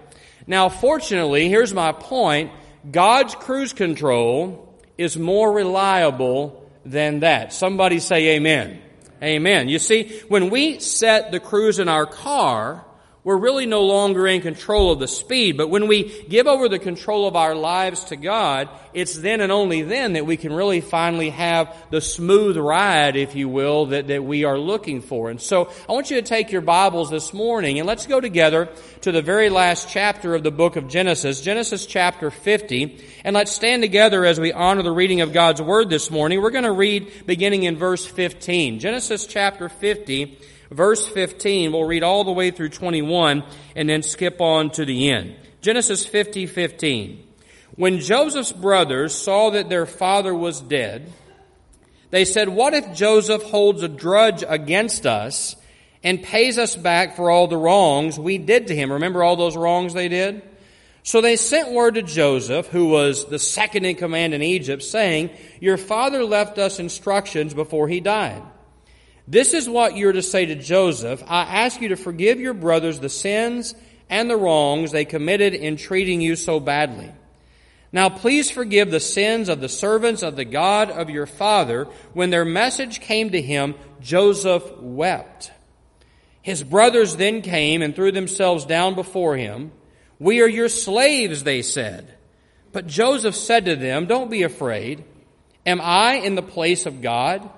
Now, 0.47 0.71
fortunately, 0.71 1.51
here's 1.51 1.75
my 1.75 1.93
point. 1.93 2.53
God's 2.91 3.35
cruise 3.35 3.75
control 3.75 4.75
is 4.97 5.19
more 5.19 5.53
reliable 5.53 6.71
than 6.87 7.21
that. 7.21 7.53
Somebody 7.53 7.99
say 7.99 8.37
amen. 8.37 8.81
Amen. 9.23 9.69
You 9.69 9.79
see, 9.79 10.23
when 10.29 10.49
we 10.49 10.79
set 10.79 11.33
the 11.33 11.41
cruise 11.41 11.81
in 11.81 11.91
our 11.91 12.07
car, 12.07 12.83
we're 13.25 13.37
really 13.37 13.67
no 13.67 13.83
longer 13.83 14.27
in 14.27 14.41
control 14.41 14.93
of 14.93 15.01
the 15.01 15.09
speed. 15.09 15.57
But 15.57 15.69
when 15.69 15.89
we 15.89 16.25
give 16.29 16.47
over 16.47 16.69
the 16.69 16.79
control 16.79 17.27
of 17.27 17.35
our 17.35 17.55
lives 17.55 18.05
to 18.05 18.17
God, 18.17 18.69
it's 18.95 19.17
then 19.19 19.41
and 19.41 19.51
only 19.51 19.83
then 19.83 20.13
that 20.13 20.25
we 20.25 20.37
can 20.37 20.53
really 20.53 20.81
finally 20.81 21.31
have 21.31 21.75
the 21.91 22.01
smooth 22.01 22.57
ride, 22.57 23.17
if 23.17 23.35
you 23.35 23.49
will, 23.49 23.87
that, 23.87 24.07
that 24.07 24.23
we 24.23 24.45
are 24.45 24.59
looking 24.59 25.03
for. 25.03 25.31
And 25.31 25.41
so 25.41 25.71
I 25.89 25.93
want 25.93 26.11
you 26.11 26.17
to 26.17 26.27
take 26.27 26.53
your 26.53 26.63
Bibles 26.63 27.11
this 27.11 27.35
morning 27.35 27.79
and 27.79 27.89
let's 27.89 28.07
go 28.07 28.21
together 28.21 28.69
to 29.01 29.13
the 29.13 29.23
very 29.23 29.51
last 29.51 29.89
chapter 29.89 30.35
of 30.35 30.45
the 30.45 30.53
book 30.53 30.77
of 30.77 30.89
Genesis, 30.89 31.41
Genesis 31.41 31.87
chapter 31.87 32.31
50. 32.31 33.05
And 33.25 33.35
let's 33.35 33.53
stand 33.53 33.83
together 33.83 34.25
as 34.25 34.39
we 34.39 34.53
honor 34.53 34.83
the 34.83 34.93
reading 34.93 35.23
of 35.23 35.33
God's 35.33 35.61
Word 35.61 35.91
this 35.91 36.11
morning. 36.11 36.41
We're 36.41 36.51
going 36.51 36.65
to 36.65 36.73
read 36.73 37.27
beginning 37.27 37.65
in 37.65 37.77
verse 37.77 38.07
15. 38.07 38.79
Genesis 38.79 39.27
chapter 39.27 39.69
50 39.69 40.39
verse 40.71 41.07
15. 41.07 41.73
We'll 41.73 41.85
read 41.85 42.03
all 42.03 42.25
the 42.25 42.33
way 42.33 42.51
through 42.51 42.71
21 42.71 43.45
and 43.77 43.89
then 43.89 44.03
skip 44.03 44.41
on 44.41 44.71
to 44.71 44.85
the 44.85 45.11
end. 45.11 45.37
Genesis 45.61 46.07
50, 46.07 46.47
15. 46.47 47.25
When 47.77 48.01
Joseph's 48.01 48.53
brothers 48.53 49.15
saw 49.15 49.51
that 49.51 49.69
their 49.69 49.87
father 49.87 50.35
was 50.35 50.61
dead, 50.61 51.13
they 52.11 52.25
said, 52.25 52.49
What 52.49 52.75
if 52.75 52.95
Joseph 52.95 53.43
holds 53.43 53.83
a 53.83 53.89
drudge 53.89 54.43
against 54.47 55.07
us 55.07 55.57
and 56.03 56.23
pays 56.23 56.59
us 56.59 56.75
back 56.75 57.17
for 57.17 57.31
all 57.31 57.47
the 57.47 57.57
wrongs 57.57 58.19
we 58.19 58.39
did 58.39 58.69
to 58.69 58.75
him? 58.75 58.93
Remember 58.93 59.23
all 59.23 59.37
those 59.37 59.57
wrongs 59.57 59.95
they 59.95 60.09
did? 60.09 60.43
So 61.03 61.21
they 61.21 61.37
sent 61.37 61.73
word 61.73 61.95
to 61.95 62.03
Joseph, 62.03 62.67
who 62.67 62.89
was 62.89 63.27
the 63.27 63.39
second 63.39 63.85
in 63.85 63.97
command 63.97 64.35
in 64.35 64.43
Egypt, 64.43 64.83
saying, 64.83 65.31
Your 65.61 65.77
father 65.77 66.25
left 66.25 66.59
us 66.59 66.79
instructions 66.81 67.55
before 67.55 67.89
he 67.89 68.01
died. 68.01 68.43
This 69.31 69.53
is 69.53 69.69
what 69.69 69.95
you're 69.95 70.13
to 70.13 70.23
say 70.23 70.47
to 70.47 70.55
Joseph. 70.55 71.23
I 71.27 71.43
ask 71.43 71.83
you 71.83 71.89
to 71.89 71.97
forgive 71.97 72.41
your 72.41 72.55
brothers 72.55 72.99
the 72.99 73.11
sins 73.11 73.75
and 74.09 74.31
the 74.31 74.39
wrongs 74.39 74.91
they 74.91 75.05
committed 75.05 75.53
in 75.53 75.77
treating 75.77 76.23
you 76.23 76.35
so 76.35 76.61
badly. 76.61 77.13
Now 77.93 78.09
please 78.09 78.51
forgive 78.51 78.91
the 78.91 79.01
sins 79.01 79.51
of 79.51 79.61
the 79.61 79.69
servants 79.69 80.23
of 80.23 80.37
the 80.37 80.47
God 80.47 80.91
of 80.91 81.11
your 81.11 81.27
father. 81.27 81.85
When 82.15 82.31
their 82.31 82.47
message 82.47 83.01
came 83.01 83.29
to 83.31 83.43
him, 83.43 83.75
Joseph 84.01 84.65
wept. 84.79 85.53
His 86.41 86.65
brothers 86.65 87.17
then 87.17 87.43
came 87.43 87.83
and 87.83 87.95
threw 87.95 88.11
themselves 88.13 88.65
down 88.65 88.95
before 88.95 89.37
him. 89.37 89.73
We 90.19 90.41
are 90.41 90.49
your 90.49 90.71
slaves, 90.71 91.45
they 91.45 91.61
said. 91.61 92.15
But 92.73 92.87
Joseph 92.87 93.35
said 93.35 93.67
to 93.67 93.77
them, 93.77 94.07
Don't 94.07 94.31
be 94.31 94.43
afraid. 94.43 95.05
Am 95.67 95.83
I 95.83 96.15
in 96.15 96.35
the 96.35 96.43
place 96.43 96.87
of 96.87 97.03
God? 97.03 97.51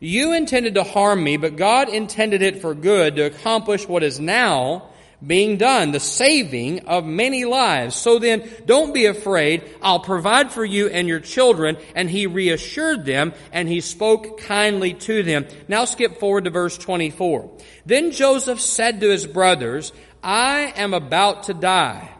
You 0.00 0.34
intended 0.34 0.74
to 0.74 0.82
harm 0.82 1.22
me, 1.22 1.36
but 1.36 1.56
God 1.56 1.88
intended 1.88 2.42
it 2.42 2.60
for 2.60 2.74
good 2.74 3.16
to 3.16 3.22
accomplish 3.22 3.88
what 3.88 4.02
is 4.02 4.20
now 4.20 4.90
being 5.26 5.56
done, 5.56 5.92
the 5.92 6.00
saving 6.00 6.80
of 6.86 7.04
many 7.04 7.44
lives. 7.46 7.96
So 7.96 8.18
then, 8.18 8.48
don't 8.66 8.92
be 8.92 9.06
afraid. 9.06 9.64
I'll 9.80 10.00
provide 10.00 10.52
for 10.52 10.64
you 10.64 10.88
and 10.88 11.08
your 11.08 11.20
children. 11.20 11.78
And 11.94 12.10
he 12.10 12.26
reassured 12.26 13.04
them 13.06 13.32
and 13.52 13.68
he 13.68 13.80
spoke 13.80 14.40
kindly 14.40 14.92
to 14.94 15.22
them. 15.22 15.46
Now 15.68 15.86
skip 15.86 16.20
forward 16.20 16.44
to 16.44 16.50
verse 16.50 16.76
24. 16.76 17.50
Then 17.86 18.10
Joseph 18.10 18.60
said 18.60 19.00
to 19.00 19.10
his 19.10 19.26
brothers, 19.26 19.92
I 20.22 20.72
am 20.76 20.92
about 20.92 21.44
to 21.44 21.54
die, 21.54 22.10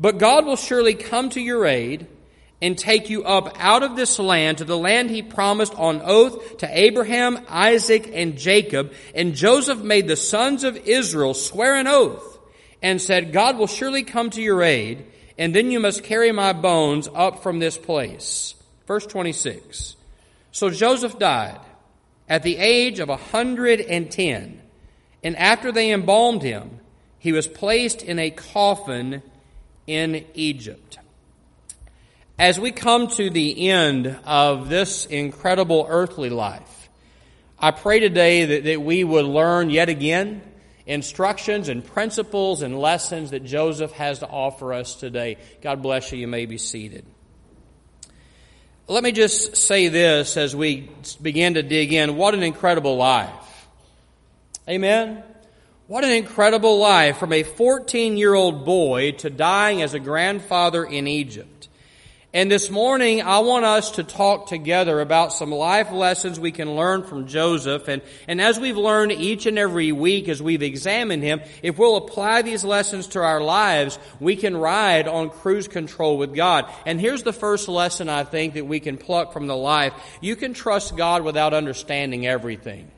but 0.00 0.18
God 0.18 0.46
will 0.46 0.56
surely 0.56 0.94
come 0.94 1.28
to 1.30 1.40
your 1.40 1.66
aid 1.66 2.06
and 2.64 2.78
take 2.78 3.10
you 3.10 3.22
up 3.24 3.54
out 3.60 3.82
of 3.82 3.94
this 3.94 4.18
land 4.18 4.56
to 4.56 4.64
the 4.64 4.78
land 4.78 5.10
he 5.10 5.20
promised 5.20 5.74
on 5.74 6.00
oath 6.02 6.56
to 6.56 6.78
Abraham, 6.78 7.38
Isaac, 7.46 8.10
and 8.14 8.38
Jacob. 8.38 8.94
And 9.14 9.34
Joseph 9.34 9.80
made 9.80 10.08
the 10.08 10.16
sons 10.16 10.64
of 10.64 10.74
Israel 10.74 11.34
swear 11.34 11.76
an 11.76 11.86
oath 11.86 12.38
and 12.80 13.02
said, 13.02 13.34
God 13.34 13.58
will 13.58 13.66
surely 13.66 14.02
come 14.02 14.30
to 14.30 14.40
your 14.40 14.62
aid, 14.62 15.04
and 15.36 15.54
then 15.54 15.70
you 15.70 15.78
must 15.78 16.04
carry 16.04 16.32
my 16.32 16.54
bones 16.54 17.06
up 17.14 17.42
from 17.42 17.58
this 17.58 17.76
place. 17.76 18.54
Verse 18.86 19.04
26. 19.04 19.96
So 20.50 20.70
Joseph 20.70 21.18
died 21.18 21.60
at 22.30 22.44
the 22.44 22.56
age 22.56 22.98
of 22.98 23.10
a 23.10 23.16
110, 23.16 24.62
and 25.22 25.36
after 25.36 25.70
they 25.70 25.92
embalmed 25.92 26.42
him, 26.42 26.80
he 27.18 27.32
was 27.32 27.46
placed 27.46 28.00
in 28.00 28.18
a 28.18 28.30
coffin 28.30 29.22
in 29.86 30.24
Egypt. 30.32 30.98
As 32.38 32.58
we 32.58 32.72
come 32.72 33.06
to 33.08 33.30
the 33.30 33.70
end 33.70 34.18
of 34.24 34.68
this 34.68 35.06
incredible 35.06 35.86
earthly 35.88 36.30
life, 36.30 36.90
I 37.60 37.70
pray 37.70 38.00
today 38.00 38.44
that, 38.46 38.64
that 38.64 38.82
we 38.82 39.04
would 39.04 39.24
learn 39.24 39.70
yet 39.70 39.88
again 39.88 40.42
instructions 40.84 41.68
and 41.68 41.84
principles 41.84 42.62
and 42.62 42.78
lessons 42.78 43.30
that 43.30 43.44
Joseph 43.44 43.92
has 43.92 44.18
to 44.18 44.26
offer 44.26 44.72
us 44.72 44.96
today. 44.96 45.38
God 45.62 45.80
bless 45.80 46.10
you. 46.10 46.18
You 46.18 46.26
may 46.26 46.46
be 46.46 46.58
seated. 46.58 47.06
Let 48.88 49.04
me 49.04 49.12
just 49.12 49.56
say 49.56 49.86
this 49.86 50.36
as 50.36 50.56
we 50.56 50.90
begin 51.22 51.54
to 51.54 51.62
dig 51.62 51.92
in. 51.92 52.16
What 52.16 52.34
an 52.34 52.42
incredible 52.42 52.96
life. 52.96 53.30
Amen. 54.68 55.22
What 55.86 56.02
an 56.02 56.10
incredible 56.10 56.78
life 56.78 57.18
from 57.18 57.32
a 57.32 57.44
14 57.44 58.16
year 58.16 58.34
old 58.34 58.64
boy 58.64 59.12
to 59.18 59.30
dying 59.30 59.82
as 59.82 59.94
a 59.94 60.00
grandfather 60.00 60.84
in 60.84 61.06
Egypt. 61.06 61.68
And 62.34 62.50
this 62.50 62.68
morning, 62.68 63.22
I 63.22 63.38
want 63.38 63.64
us 63.64 63.92
to 63.92 64.02
talk 64.02 64.48
together 64.48 65.00
about 65.00 65.32
some 65.32 65.52
life 65.52 65.92
lessons 65.92 66.40
we 66.40 66.50
can 66.50 66.74
learn 66.74 67.04
from 67.04 67.28
Joseph. 67.28 67.86
And, 67.86 68.02
and 68.26 68.40
as 68.40 68.58
we've 68.58 68.76
learned 68.76 69.12
each 69.12 69.46
and 69.46 69.56
every 69.56 69.92
week 69.92 70.28
as 70.28 70.42
we've 70.42 70.60
examined 70.60 71.22
him, 71.22 71.42
if 71.62 71.78
we'll 71.78 71.94
apply 71.94 72.42
these 72.42 72.64
lessons 72.64 73.06
to 73.08 73.20
our 73.20 73.40
lives, 73.40 74.00
we 74.18 74.34
can 74.34 74.56
ride 74.56 75.06
on 75.06 75.30
cruise 75.30 75.68
control 75.68 76.18
with 76.18 76.34
God. 76.34 76.68
And 76.84 77.00
here's 77.00 77.22
the 77.22 77.32
first 77.32 77.68
lesson 77.68 78.08
I 78.08 78.24
think 78.24 78.54
that 78.54 78.66
we 78.66 78.80
can 78.80 78.96
pluck 78.96 79.32
from 79.32 79.46
the 79.46 79.56
life. 79.56 79.94
You 80.20 80.34
can 80.34 80.54
trust 80.54 80.96
God 80.96 81.22
without 81.22 81.54
understanding 81.54 82.26
everything. 82.26 82.90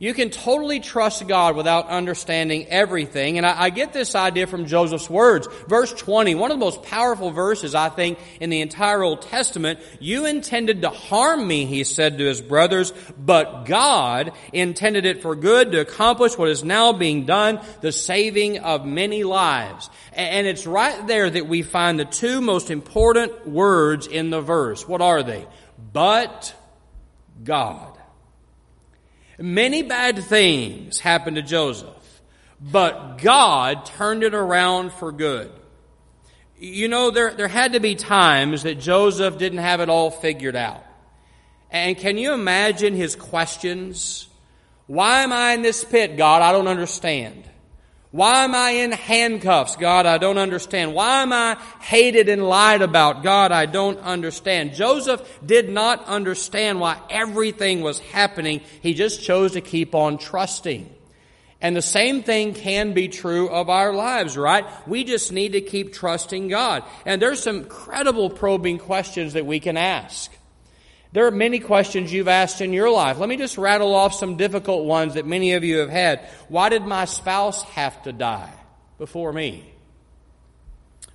You 0.00 0.14
can 0.14 0.30
totally 0.30 0.80
trust 0.80 1.28
God 1.28 1.56
without 1.56 1.88
understanding 1.88 2.66
everything. 2.68 3.36
And 3.36 3.44
I, 3.44 3.64
I, 3.64 3.70
get 3.70 3.92
this 3.92 4.14
idea 4.14 4.46
from 4.46 4.64
Joseph's 4.64 5.10
words. 5.10 5.46
Verse 5.68 5.92
20, 5.92 6.34
one 6.36 6.50
of 6.50 6.58
the 6.58 6.64
most 6.64 6.82
powerful 6.82 7.30
verses, 7.32 7.74
I 7.74 7.90
think, 7.90 8.18
in 8.40 8.48
the 8.48 8.62
entire 8.62 9.02
Old 9.02 9.20
Testament. 9.20 9.78
You 10.00 10.24
intended 10.24 10.80
to 10.82 10.88
harm 10.88 11.46
me, 11.46 11.66
he 11.66 11.84
said 11.84 12.16
to 12.16 12.24
his 12.24 12.40
brothers, 12.40 12.94
but 13.18 13.66
God 13.66 14.32
intended 14.54 15.04
it 15.04 15.20
for 15.20 15.36
good 15.36 15.72
to 15.72 15.82
accomplish 15.82 16.38
what 16.38 16.48
is 16.48 16.64
now 16.64 16.94
being 16.94 17.26
done, 17.26 17.60
the 17.82 17.92
saving 17.92 18.60
of 18.60 18.86
many 18.86 19.22
lives. 19.22 19.90
And 20.14 20.46
it's 20.46 20.66
right 20.66 21.06
there 21.06 21.28
that 21.28 21.46
we 21.46 21.60
find 21.60 22.00
the 22.00 22.06
two 22.06 22.40
most 22.40 22.70
important 22.70 23.46
words 23.46 24.06
in 24.06 24.30
the 24.30 24.40
verse. 24.40 24.88
What 24.88 25.02
are 25.02 25.22
they? 25.22 25.46
But 25.92 26.54
God. 27.44 27.89
Many 29.40 29.82
bad 29.82 30.22
things 30.22 31.00
happened 31.00 31.36
to 31.36 31.42
Joseph, 31.42 32.20
but 32.60 33.16
God 33.16 33.86
turned 33.86 34.22
it 34.22 34.34
around 34.34 34.92
for 34.92 35.12
good. 35.12 35.50
You 36.58 36.88
know, 36.88 37.10
there, 37.10 37.32
there 37.32 37.48
had 37.48 37.72
to 37.72 37.80
be 37.80 37.94
times 37.94 38.64
that 38.64 38.78
Joseph 38.78 39.38
didn't 39.38 39.60
have 39.60 39.80
it 39.80 39.88
all 39.88 40.10
figured 40.10 40.56
out. 40.56 40.84
And 41.70 41.96
can 41.96 42.18
you 42.18 42.34
imagine 42.34 42.94
his 42.94 43.16
questions? 43.16 44.26
Why 44.86 45.22
am 45.22 45.32
I 45.32 45.52
in 45.52 45.62
this 45.62 45.84
pit, 45.84 46.18
God? 46.18 46.42
I 46.42 46.52
don't 46.52 46.68
understand. 46.68 47.44
Why 48.12 48.42
am 48.42 48.56
I 48.56 48.70
in 48.70 48.90
handcuffs? 48.90 49.76
God, 49.76 50.04
I 50.04 50.18
don't 50.18 50.38
understand. 50.38 50.94
Why 50.94 51.22
am 51.22 51.32
I 51.32 51.56
hated 51.80 52.28
and 52.28 52.42
lied 52.42 52.82
about? 52.82 53.22
God, 53.22 53.52
I 53.52 53.66
don't 53.66 54.00
understand. 54.00 54.74
Joseph 54.74 55.22
did 55.46 55.68
not 55.68 56.04
understand 56.06 56.80
why 56.80 57.00
everything 57.08 57.82
was 57.82 58.00
happening. 58.00 58.62
He 58.82 58.94
just 58.94 59.22
chose 59.22 59.52
to 59.52 59.60
keep 59.60 59.94
on 59.94 60.18
trusting. 60.18 60.92
And 61.60 61.76
the 61.76 61.82
same 61.82 62.22
thing 62.22 62.54
can 62.54 62.94
be 62.94 63.08
true 63.08 63.48
of 63.48 63.68
our 63.68 63.92
lives, 63.92 64.36
right? 64.36 64.64
We 64.88 65.04
just 65.04 65.30
need 65.30 65.52
to 65.52 65.60
keep 65.60 65.92
trusting 65.92 66.48
God. 66.48 66.82
And 67.04 67.22
there's 67.22 67.42
some 67.42 67.64
credible 67.64 68.30
probing 68.30 68.78
questions 68.78 69.34
that 69.34 69.46
we 69.46 69.60
can 69.60 69.76
ask. 69.76 70.32
There 71.12 71.26
are 71.26 71.32
many 71.32 71.58
questions 71.58 72.12
you've 72.12 72.28
asked 72.28 72.60
in 72.60 72.72
your 72.72 72.90
life. 72.90 73.18
Let 73.18 73.28
me 73.28 73.36
just 73.36 73.58
rattle 73.58 73.94
off 73.94 74.14
some 74.14 74.36
difficult 74.36 74.84
ones 74.84 75.14
that 75.14 75.26
many 75.26 75.54
of 75.54 75.64
you 75.64 75.78
have 75.78 75.90
had. 75.90 76.20
Why 76.48 76.68
did 76.68 76.84
my 76.84 77.04
spouse 77.04 77.62
have 77.64 78.00
to 78.04 78.12
die 78.12 78.52
before 78.96 79.32
me? 79.32 79.64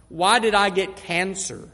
Why 0.10 0.40
did 0.40 0.54
I 0.54 0.70
get 0.70 0.98
cancer? 0.98 1.70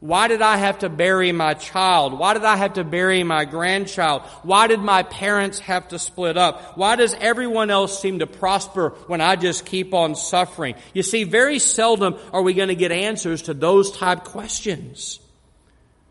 Why 0.00 0.28
did 0.28 0.42
I 0.42 0.58
have 0.58 0.80
to 0.80 0.88
bury 0.88 1.32
my 1.32 1.54
child? 1.54 2.18
Why 2.18 2.34
did 2.34 2.44
I 2.44 2.56
have 2.56 2.74
to 2.74 2.84
bury 2.84 3.22
my 3.22 3.44
grandchild? 3.44 4.22
Why 4.42 4.66
did 4.66 4.80
my 4.80 5.02
parents 5.04 5.58
have 5.60 5.88
to 5.88 5.98
split 5.98 6.36
up? 6.36 6.76
Why 6.76 6.96
does 6.96 7.14
everyone 7.14 7.70
else 7.70 8.00
seem 8.00 8.18
to 8.18 8.26
prosper 8.26 8.90
when 9.06 9.20
I 9.20 9.36
just 9.36 9.64
keep 9.64 9.94
on 9.94 10.14
suffering? 10.14 10.74
You 10.92 11.02
see, 11.02 11.24
very 11.24 11.58
seldom 11.58 12.16
are 12.32 12.42
we 12.42 12.52
going 12.52 12.68
to 12.68 12.74
get 12.74 12.92
answers 12.92 13.42
to 13.42 13.54
those 13.54 13.90
type 13.90 14.24
questions. 14.24 15.18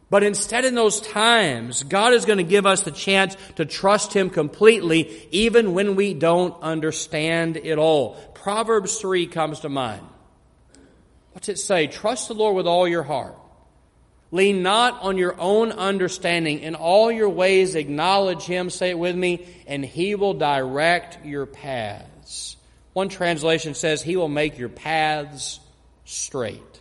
But 0.09 0.23
instead, 0.23 0.65
in 0.65 0.75
those 0.75 1.01
times, 1.01 1.83
God 1.83 2.13
is 2.13 2.25
going 2.25 2.37
to 2.37 2.43
give 2.43 2.65
us 2.65 2.81
the 2.81 2.91
chance 2.91 3.35
to 3.55 3.65
trust 3.65 4.13
Him 4.13 4.29
completely, 4.29 5.27
even 5.31 5.73
when 5.73 5.95
we 5.95 6.13
don't 6.13 6.61
understand 6.61 7.57
it 7.57 7.77
all. 7.79 8.13
Proverbs 8.33 8.99
3 8.99 9.25
comes 9.27 9.61
to 9.61 9.69
mind. 9.69 10.05
What's 11.31 11.49
it 11.49 11.57
say? 11.57 11.87
Trust 11.87 12.27
the 12.27 12.35
Lord 12.35 12.55
with 12.55 12.67
all 12.67 12.87
your 12.87 13.03
heart. 13.03 13.35
Lean 14.31 14.63
not 14.63 15.01
on 15.01 15.17
your 15.17 15.39
own 15.39 15.71
understanding. 15.71 16.59
In 16.59 16.75
all 16.75 17.11
your 17.11 17.29
ways, 17.29 17.75
acknowledge 17.75 18.43
Him, 18.43 18.69
say 18.69 18.91
it 18.91 18.99
with 18.99 19.15
me, 19.15 19.47
and 19.65 19.83
He 19.83 20.15
will 20.15 20.33
direct 20.35 21.25
your 21.25 21.45
paths. 21.45 22.57
One 22.93 23.09
translation 23.09 23.73
says, 23.73 24.01
He 24.01 24.17
will 24.17 24.29
make 24.29 24.57
your 24.57 24.69
paths 24.69 25.59
straight. 26.05 26.74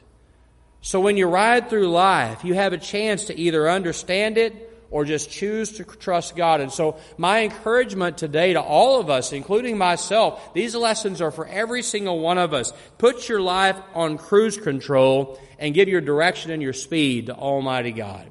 So 0.85 1.01
when 1.01 1.17
you 1.17 1.29
ride 1.29 1.71
through 1.71 1.89
life, 1.89 2.45
you 2.45 2.53
have 2.53 2.75
a 2.75 2.79
chance 2.79 3.25
to 3.25 3.41
either 3.41 3.71
understand 3.71 4.37
it 4.37 4.71
or 4.91 5.07
just 5.07 5.31
choose 5.31 5.73
to 5.79 5.85
trust 5.85 6.37
God. 6.37 6.61
And 6.61 6.71
so 6.71 6.99
my 7.17 7.45
encouragement 7.45 8.19
today 8.19 8.53
to 8.53 8.61
all 8.61 9.01
of 9.01 9.09
us, 9.09 9.33
including 9.33 9.79
myself, 9.79 10.53
these 10.53 10.75
lessons 10.75 11.23
are 11.23 11.31
for 11.31 11.47
every 11.47 11.81
single 11.81 12.19
one 12.19 12.37
of 12.37 12.53
us. 12.53 12.71
Put 12.99 13.31
your 13.31 13.41
life 13.41 13.81
on 13.95 14.19
cruise 14.19 14.59
control 14.59 15.41
and 15.59 15.73
give 15.73 15.89
your 15.89 16.03
direction 16.03 16.51
and 16.51 16.63
your 16.63 16.75
speed 16.75 17.27
to 17.27 17.35
Almighty 17.35 17.93
God. 17.93 18.31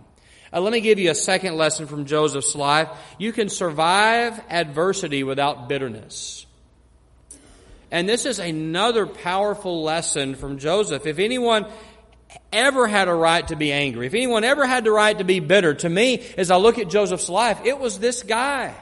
Uh, 0.53 0.61
let 0.61 0.73
me 0.73 0.79
give 0.79 0.99
you 0.99 1.09
a 1.09 1.15
second 1.15 1.57
lesson 1.57 1.87
from 1.87 2.05
Joseph's 2.05 2.53
life. 2.53 2.87
You 3.17 3.31
can 3.31 3.49
survive 3.49 4.39
adversity 4.47 5.23
without 5.23 5.67
bitterness. 5.67 6.45
And 7.89 8.09
this 8.09 8.25
is 8.25 8.39
another 8.39 9.05
powerful 9.05 9.83
lesson 9.83 10.35
from 10.35 10.57
Joseph. 10.57 11.05
If 11.05 11.19
anyone 11.19 11.67
ever 12.51 12.87
had 12.87 13.07
a 13.07 13.13
right 13.13 13.47
to 13.47 13.55
be 13.55 13.71
angry, 13.71 14.07
if 14.07 14.13
anyone 14.13 14.43
ever 14.43 14.65
had 14.65 14.83
the 14.83 14.91
right 14.91 15.17
to 15.17 15.23
be 15.23 15.39
bitter, 15.39 15.73
to 15.73 15.89
me, 15.89 16.23
as 16.37 16.51
I 16.51 16.57
look 16.57 16.77
at 16.79 16.89
Joseph's 16.89 17.29
life, 17.29 17.59
it 17.65 17.79
was 17.79 17.99
this 17.99 18.23
guy. 18.23 18.75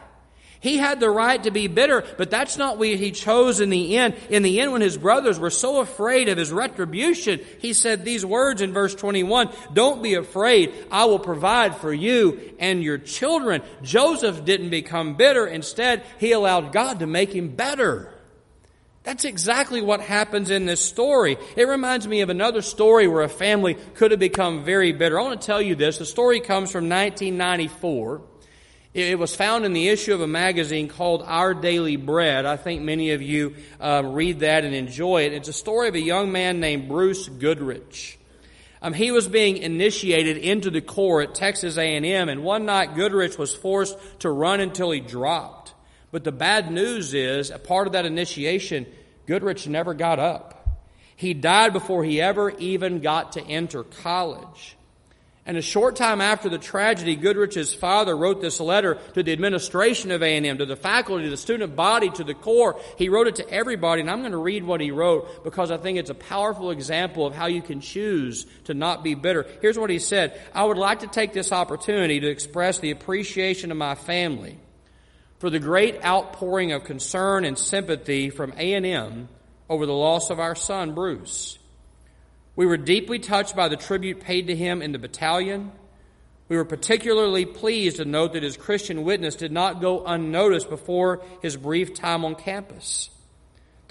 He 0.62 0.78
had 0.78 1.00
the 1.00 1.10
right 1.10 1.42
to 1.44 1.50
be 1.50 1.68
bitter, 1.68 2.04
but 2.20 2.30
that's 2.30 2.56
not 2.56 2.78
what 2.78 2.88
he 2.88 3.12
chose 3.12 3.60
in 3.60 3.72
the 3.72 3.98
end. 3.98 4.14
In 4.30 4.44
the 4.44 4.62
end, 4.62 4.72
when 4.72 4.82
his 4.82 4.96
brothers 4.96 5.40
were 5.40 5.50
so 5.50 5.82
afraid 5.82 6.30
of 6.30 6.38
his 6.38 6.52
retribution, 6.52 7.42
he 7.60 7.74
said 7.74 8.06
these 8.06 8.24
words 8.24 8.62
in 8.62 8.72
verse 8.72 8.94
21, 8.94 9.50
Don't 9.74 10.04
be 10.04 10.14
afraid. 10.14 10.72
I 10.92 11.06
will 11.06 11.18
provide 11.18 11.78
for 11.78 11.92
you 11.92 12.54
and 12.60 12.84
your 12.84 13.00
children. 13.00 13.64
Joseph 13.82 14.46
didn't 14.46 14.70
become 14.70 15.16
bitter. 15.16 15.48
Instead, 15.48 16.04
he 16.20 16.32
allowed 16.32 16.72
God 16.72 17.00
to 17.00 17.08
make 17.08 17.34
him 17.34 17.56
better. 17.56 18.11
That's 19.04 19.26
exactly 19.26 19.82
what 19.82 20.02
happens 20.02 20.52
in 20.52 20.66
this 20.66 20.84
story. 20.84 21.38
It 21.56 21.68
reminds 21.68 22.08
me 22.08 22.22
of 22.22 22.30
another 22.30 22.62
story 22.62 23.08
where 23.08 23.24
a 23.24 23.30
family 23.30 23.74
could 23.96 24.12
have 24.12 24.20
become 24.20 24.64
very 24.64 24.92
bitter. 24.92 25.20
I 25.20 25.24
want 25.24 25.42
to 25.42 25.46
tell 25.46 25.62
you 25.62 25.74
this. 25.74 25.98
The 25.98 26.06
story 26.06 26.40
comes 26.40 26.72
from 26.72 26.88
1994. 26.88 28.22
It 28.94 29.18
was 29.18 29.34
found 29.34 29.66
in 29.66 29.74
the 29.74 29.88
issue 29.88 30.14
of 30.14 30.22
a 30.22 30.28
magazine 30.28 30.90
called 30.90 31.24
Our 31.26 31.54
Daily 31.54 31.96
Bread. 31.96 32.46
I 32.46 32.58
think 32.58 32.82
many 32.82 33.12
of 33.12 33.22
you 33.22 33.56
uh, 33.80 34.04
read 34.06 34.42
that 34.42 34.66
and 34.66 34.76
enjoy 34.76 35.24
it. 35.24 35.34
It's 35.34 35.48
a 35.48 35.54
story 35.54 35.88
of 35.88 35.96
a 35.96 36.02
young 36.02 36.32
man 36.32 36.60
named 36.60 36.90
Bruce 36.90 37.28
Goodrich. 37.28 38.20
Um, 38.82 38.94
he 38.94 39.12
was 39.12 39.28
being 39.28 39.58
initiated 39.58 40.38
into 40.38 40.70
the 40.70 40.82
Corps 40.82 41.22
at 41.22 41.36
Texas 41.36 41.78
A&M, 41.78 42.30
and 42.30 42.44
one 42.44 42.66
night 42.66 42.96
Goodrich 42.96 43.38
was 43.38 43.56
forced 43.56 43.98
to 44.20 44.30
run 44.30 44.60
until 44.60 44.92
he 44.92 45.00
dropped. 45.00 45.74
But 46.12 46.24
the 46.24 46.32
bad 46.32 46.72
news 46.72 47.14
is, 47.14 47.50
a 47.50 47.60
part 47.60 47.88
of 47.88 47.94
that 47.94 48.06
initiation, 48.06 48.86
Goodrich 49.26 49.68
never 49.68 49.94
got 49.94 50.20
up. 50.20 50.58
He 51.16 51.34
died 51.34 51.72
before 51.74 52.04
he 52.04 52.20
ever 52.20 52.50
even 52.50 53.00
got 53.00 53.34
to 53.34 53.42
enter 53.44 53.84
college. 53.84 54.76
And 55.46 55.58
a 55.58 55.62
short 55.62 55.96
time 55.96 56.22
after 56.22 56.50
the 56.50 56.60
tragedy, 56.60 57.16
Goodrich's 57.16 57.74
father 57.74 58.16
wrote 58.16 58.42
this 58.42 58.60
letter 58.60 59.00
to 59.16 59.24
the 59.24 59.32
administration 59.32 60.12
of 60.12 60.22
A&M, 60.22 60.58
to 60.60 60.66
the 60.66 60.76
faculty, 60.76 61.24
to 61.24 61.30
the 61.32 61.38
student 61.38 61.76
body, 61.76 62.10
to 62.12 62.24
the 62.24 62.36
Corps. 62.36 62.80
He 62.98 63.10
wrote 63.10 63.28
it 63.28 63.36
to 63.38 63.50
everybody, 63.50 64.02
and 64.02 64.10
I'm 64.10 64.20
going 64.20 64.34
to 64.34 64.38
read 64.38 64.64
what 64.64 64.82
he 64.82 64.92
wrote 64.92 65.44
because 65.44 65.72
I 65.72 65.78
think 65.78 65.98
it's 65.98 66.12
a 66.12 66.16
powerful 66.16 66.70
example 66.70 67.26
of 67.26 67.34
how 67.34 67.48
you 67.48 67.64
can 67.64 67.82
choose 67.82 68.46
to 68.66 68.76
not 68.76 69.04
be 69.04 69.16
bitter. 69.16 69.48
Here's 69.62 69.80
what 69.80 69.90
he 69.90 69.98
said. 69.98 70.40
I 70.54 70.64
would 70.64 70.78
like 70.78 71.00
to 71.00 71.08
take 71.08 71.34
this 71.34 71.52
opportunity 71.52 72.20
to 72.20 72.28
express 72.28 72.78
the 72.78 72.92
appreciation 72.92 73.72
of 73.72 73.78
my 73.78 73.96
family 73.96 74.60
for 75.42 75.50
the 75.50 75.58
great 75.58 76.06
outpouring 76.06 76.72
of 76.72 76.84
concern 76.84 77.46
and 77.46 77.58
sympathy 77.58 78.30
from 78.30 78.54
A&M 78.58 79.28
over 79.68 79.88
the 79.88 79.92
loss 79.92 80.30
of 80.30 80.40
our 80.40 80.54
son, 80.54 80.94
Bruce. 80.94 81.58
We 82.56 82.68
were 82.68 82.78
deeply 82.78 83.18
touched 83.18 83.56
by 83.56 83.68
the 83.68 83.76
tribute 83.76 84.20
paid 84.20 84.48
to 84.48 84.56
him 84.56 84.84
in 84.84 84.92
the 84.92 85.00
battalion. 85.00 85.72
We 86.48 86.58
were 86.58 86.64
particularly 86.64 87.46
pleased 87.46 87.98
to 87.98 88.06
note 88.06 88.34
that 88.34 88.44
his 88.44 88.56
Christian 88.56 89.04
witness 89.04 89.34
did 89.34 89.52
not 89.52 89.82
go 89.82 90.06
unnoticed 90.06 90.70
before 90.70 91.24
his 91.42 91.58
brief 91.58 91.96
time 91.96 92.24
on 92.24 92.36
campus. 92.36 93.10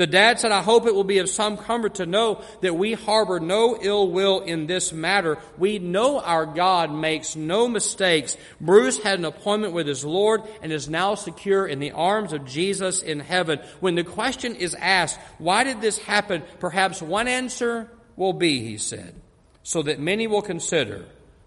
The 0.01 0.07
dad 0.07 0.41
said, 0.41 0.51
I 0.51 0.63
hope 0.63 0.87
it 0.87 0.95
will 0.95 1.05
be 1.05 1.19
of 1.19 1.29
some 1.29 1.59
comfort 1.59 1.97
to 1.97 2.07
know 2.07 2.43
that 2.63 2.75
we 2.75 2.95
harbor 2.95 3.39
no 3.39 3.77
ill 3.79 4.11
will 4.11 4.41
in 4.41 4.67
this 4.67 4.95
matter. 4.95 5.37
We 5.59 5.79
know 5.79 6.19
our 6.21 6.47
God 6.47 6.91
makes 6.91 7.37
no 7.37 7.69
mistakes. 7.69 8.39
Bruce 8.63 8.99
had 8.99 9.19
an 9.19 9.27
appointment 9.27 9.75
with 9.75 9.87
his 9.87 10.03
Lord 10.03 10.41
and 10.63 10.73
is 10.73 10.89
now 10.89 11.17
secure 11.17 11.67
in 11.67 11.81
the 11.81 11.91
arms 11.91 12.33
of 12.33 12.47
Jesus 12.47 13.03
in 13.03 13.21
heaven. 13.21 13.61
When 13.81 13.95
the 13.95 14.03
question 14.03 14.57
is 14.57 14.75
asked, 14.75 15.21
why 15.37 15.65
did 15.65 15.83
this 15.83 15.99
happen? 15.99 16.45
Perhaps 16.61 17.03
one 17.03 17.29
answer 17.29 17.87
will 18.17 18.33
be, 18.33 18.61
he 18.61 18.79
said, 18.79 19.15
so 19.63 19.83
that 19.83 20.01
many 20.01 20.27
will 20.27 20.41
consider 20.41 21.05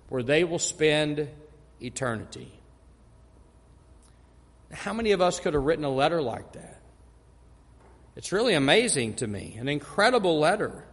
where 0.10 0.22
they 0.22 0.44
will 0.44 0.60
spend 0.60 1.28
eternity. 1.82 2.52
How 4.72 4.94
many 4.94 5.12
of 5.14 5.22
us 5.22 5.40
could 5.40 5.56
have 5.56 5.64
written 5.64 5.86
a 5.86 5.90
letter 5.90 6.22
like 6.22 6.52
that? 6.52 6.73
It's 8.16 8.32
really 8.32 8.54
amazing 8.54 9.16
to 9.16 9.28
me. 9.28 9.58
An 9.60 9.68
incredible 9.68 10.40
letter. 10.40 10.86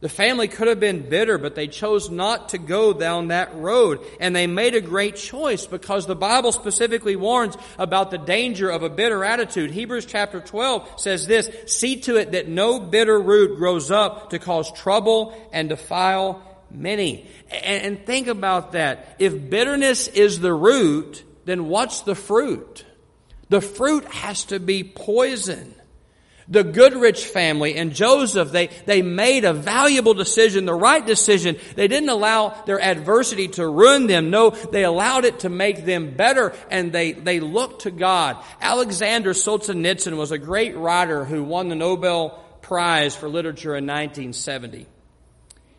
The 0.00 0.08
family 0.08 0.46
could 0.46 0.68
have 0.68 0.78
been 0.78 1.08
bitter, 1.08 1.38
but 1.38 1.56
they 1.56 1.66
chose 1.66 2.08
not 2.08 2.50
to 2.50 2.58
go 2.58 2.92
down 2.92 3.28
that 3.28 3.56
road. 3.56 4.00
And 4.20 4.34
they 4.34 4.46
made 4.46 4.76
a 4.76 4.80
great 4.80 5.16
choice 5.16 5.66
because 5.66 6.06
the 6.06 6.14
Bible 6.14 6.52
specifically 6.52 7.16
warns 7.16 7.56
about 7.78 8.12
the 8.12 8.18
danger 8.18 8.70
of 8.70 8.84
a 8.84 8.88
bitter 8.88 9.24
attitude. 9.24 9.72
Hebrews 9.72 10.06
chapter 10.06 10.40
12 10.40 11.00
says 11.00 11.26
this, 11.26 11.50
see 11.66 12.00
to 12.02 12.16
it 12.16 12.32
that 12.32 12.46
no 12.46 12.78
bitter 12.78 13.20
root 13.20 13.58
grows 13.58 13.90
up 13.90 14.30
to 14.30 14.38
cause 14.38 14.70
trouble 14.70 15.34
and 15.52 15.68
defile 15.68 16.42
many. 16.70 17.26
And, 17.50 18.06
think 18.06 18.28
about 18.28 18.72
that. 18.72 19.16
If 19.18 19.50
bitterness 19.50 20.06
is 20.06 20.38
the 20.38 20.54
root, 20.54 21.24
then 21.44 21.66
what's 21.66 22.02
the 22.02 22.14
fruit? 22.14 22.84
The 23.48 23.60
fruit 23.60 24.04
has 24.04 24.44
to 24.46 24.60
be 24.60 24.84
poison. 24.84 25.74
The 26.50 26.64
Goodrich 26.64 27.26
family 27.26 27.76
and 27.76 27.94
Joseph, 27.94 28.50
they, 28.50 28.68
they 28.86 29.02
made 29.02 29.44
a 29.44 29.52
valuable 29.52 30.14
decision, 30.14 30.64
the 30.64 30.72
right 30.72 31.04
decision. 31.04 31.58
They 31.74 31.88
didn't 31.88 32.08
allow 32.08 32.50
their 32.64 32.80
adversity 32.80 33.48
to 33.48 33.68
ruin 33.68 34.06
them. 34.06 34.30
No, 34.30 34.50
they 34.50 34.84
allowed 34.84 35.26
it 35.26 35.40
to 35.40 35.50
make 35.50 35.84
them 35.84 36.16
better 36.16 36.54
and 36.70 36.90
they, 36.90 37.12
they 37.12 37.40
looked 37.40 37.82
to 37.82 37.90
God. 37.90 38.42
Alexander 38.62 39.34
Solzhenitsyn 39.34 40.16
was 40.16 40.32
a 40.32 40.38
great 40.38 40.74
writer 40.76 41.26
who 41.26 41.44
won 41.44 41.68
the 41.68 41.74
Nobel 41.74 42.42
Prize 42.62 43.14
for 43.14 43.28
Literature 43.28 43.76
in 43.76 43.84
1970. 43.86 44.86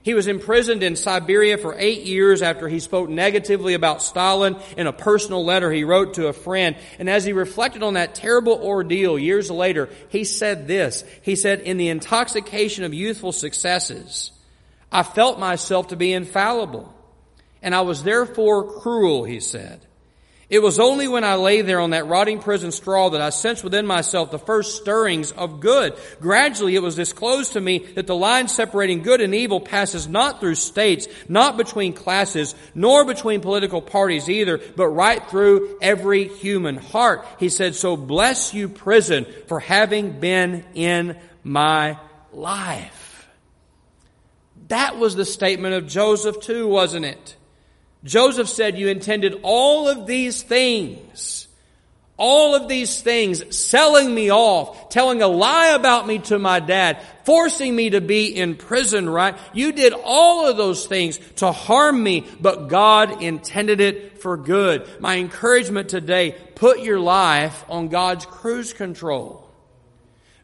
He 0.02 0.14
was 0.14 0.28
imprisoned 0.28 0.82
in 0.82 0.96
Siberia 0.96 1.58
for 1.58 1.76
eight 1.78 2.04
years 2.04 2.42
after 2.42 2.70
he 2.70 2.80
spoke 2.80 3.10
negatively 3.10 3.74
about 3.74 4.02
Stalin 4.02 4.56
in 4.78 4.88
a 4.88 4.94
personal 4.94 5.44
letter 5.44 5.72
he 5.72 5.84
wrote 5.84 6.14
to 6.14 6.28
a 6.28 6.34
friend. 6.34 6.78
And 7.00 7.10
as 7.10 7.26
he 7.26 7.34
reflected 7.34 7.84
on 7.84 7.96
that 7.96 8.16
terrible 8.16 8.54
ordeal 8.54 9.20
years 9.20 9.52
later, 9.52 9.90
he 10.08 10.24
said 10.24 10.68
this. 10.68 11.04
He 11.22 11.36
said, 11.36 11.60
in 11.62 11.78
the 11.78 11.90
intoxication 11.90 12.86
of 12.86 12.94
youthful 12.94 13.34
successes, 13.34 14.32
I 14.90 15.04
felt 15.04 15.38
myself 15.38 15.90
to 15.90 15.98
be 15.98 16.14
infallible. 16.14 16.94
And 17.62 17.76
I 17.76 17.82
was 17.82 18.04
therefore 18.04 18.80
cruel, 18.80 19.26
he 19.26 19.42
said. 19.42 19.86
It 20.50 20.64
was 20.64 20.80
only 20.80 21.08
when 21.08 21.24
I 21.24 21.36
lay 21.36 21.62
there 21.62 21.80
on 21.80 21.92
that 21.92 22.08
rotting 22.08 22.40
prison 22.40 22.72
straw 22.72 23.12
that 23.12 23.22
I 23.22 23.30
sensed 23.30 23.64
within 23.64 23.86
myself 23.86 24.32
the 24.32 24.40
first 24.40 24.78
stirrings 24.78 25.32
of 25.32 25.60
good. 25.60 25.94
Gradually 26.20 26.76
it 26.76 26.82
was 26.82 26.96
disclosed 26.96 27.54
to 27.54 27.62
me 27.62 27.80
that 27.94 28.08
the 28.08 28.16
line 28.16 28.48
separating 28.48 29.04
good 29.04 29.22
and 29.22 29.36
evil 29.36 29.60
passes 29.60 30.08
not 30.08 30.40
through 30.40 30.56
states, 30.56 31.08
not 31.28 31.56
between 31.56 31.94
classes, 31.94 32.56
nor 32.74 33.06
between 33.06 33.42
political 33.42 33.80
parties 33.80 34.28
either, 34.28 34.60
but 34.76 34.88
right 34.88 35.24
through 35.30 35.78
every 35.84 36.28
human 36.28 36.78
heart. 36.78 37.28
He 37.38 37.50
said, 37.50 37.76
so 37.76 37.96
bless 37.96 38.52
you 38.52 38.70
prison 38.70 39.28
for 39.46 39.60
having 39.60 40.20
been 40.20 40.66
in 40.74 41.16
my 41.44 42.00
life. 42.34 43.28
That 44.70 44.98
was 44.98 45.16
the 45.16 45.26
statement 45.26 45.76
of 45.76 45.86
Joseph 45.86 46.40
too, 46.40 46.68
wasn't 46.68 47.06
it? 47.06 47.36
Joseph 48.04 48.48
said, 48.48 48.78
You 48.78 48.88
intended 48.88 49.40
all 49.44 49.88
of 49.88 50.08
these 50.08 50.42
things, 50.42 51.48
all 52.18 52.56
of 52.56 52.68
these 52.68 53.02
things, 53.02 53.58
selling 53.58 54.14
me 54.14 54.32
off, 54.32 54.90
telling 54.90 55.22
a 55.22 55.28
lie 55.28 55.70
about 55.70 56.08
me 56.08 56.20
to 56.20 56.40
my 56.40 56.60
dad, 56.60 57.02
forcing 57.26 57.76
me 57.76 57.92
to 57.92 58.02
be 58.02 58.28
in 58.28 58.56
prison, 58.56 59.10
right? 59.10 59.38
You 59.54 59.72
did 59.74 59.94
all 59.94 60.48
of 60.48 60.58
those 60.58 60.86
things 60.86 61.20
to 61.38 61.52
harm 61.52 62.02
me, 62.02 62.26
but 62.40 62.70
God 62.70 63.22
intended 63.22 63.82
it 63.82 64.22
for 64.22 64.38
good. 64.38 64.88
My 65.00 65.18
encouragement 65.18 65.90
today, 65.90 66.36
put 66.56 66.80
your 66.80 67.00
life 67.00 67.66
on 67.70 67.90
God's 67.90 68.26
cruise 68.26 68.74
control. 68.74 69.49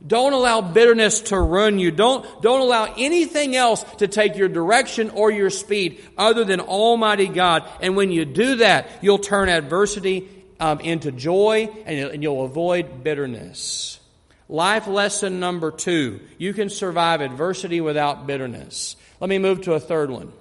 Don't 0.06 0.34
allow 0.34 0.62
bitterness 0.62 1.22
to 1.22 1.40
ruin 1.40 1.80
you. 1.80 1.90
Don't, 1.90 2.26
don't 2.42 2.62
allow 2.62 2.94
anything 2.98 3.56
else 3.56 3.84
to 3.98 4.08
take 4.08 4.36
your 4.36 4.50
direction 4.50 5.10
or 5.10 5.32
your 5.32 5.50
speed 5.50 6.04
other 6.18 6.46
than 6.46 6.60
Almighty 6.60 7.28
God. 7.28 7.68
And 7.82 7.96
when 7.96 8.12
you 8.12 8.26
do 8.26 8.58
that, 8.58 8.88
you'll 9.02 9.18
turn 9.18 9.50
adversity 9.50 10.30
um, 10.60 10.80
into 10.80 11.12
joy 11.12 11.70
and, 11.86 12.12
and 12.12 12.24
you'll 12.24 12.46
avoid 12.46 13.04
bitterness. 13.04 14.00
Life 14.48 14.88
lesson 14.88 15.40
number 15.40 15.72
two. 15.72 16.20
You 16.38 16.54
can 16.54 16.70
survive 16.70 17.22
adversity 17.22 17.82
without 17.82 18.28
bitterness. 18.28 18.96
Let 19.20 19.30
me 19.30 19.40
move 19.40 19.62
to 19.62 19.74
a 19.74 19.80
third 19.80 20.12
one. 20.12 20.32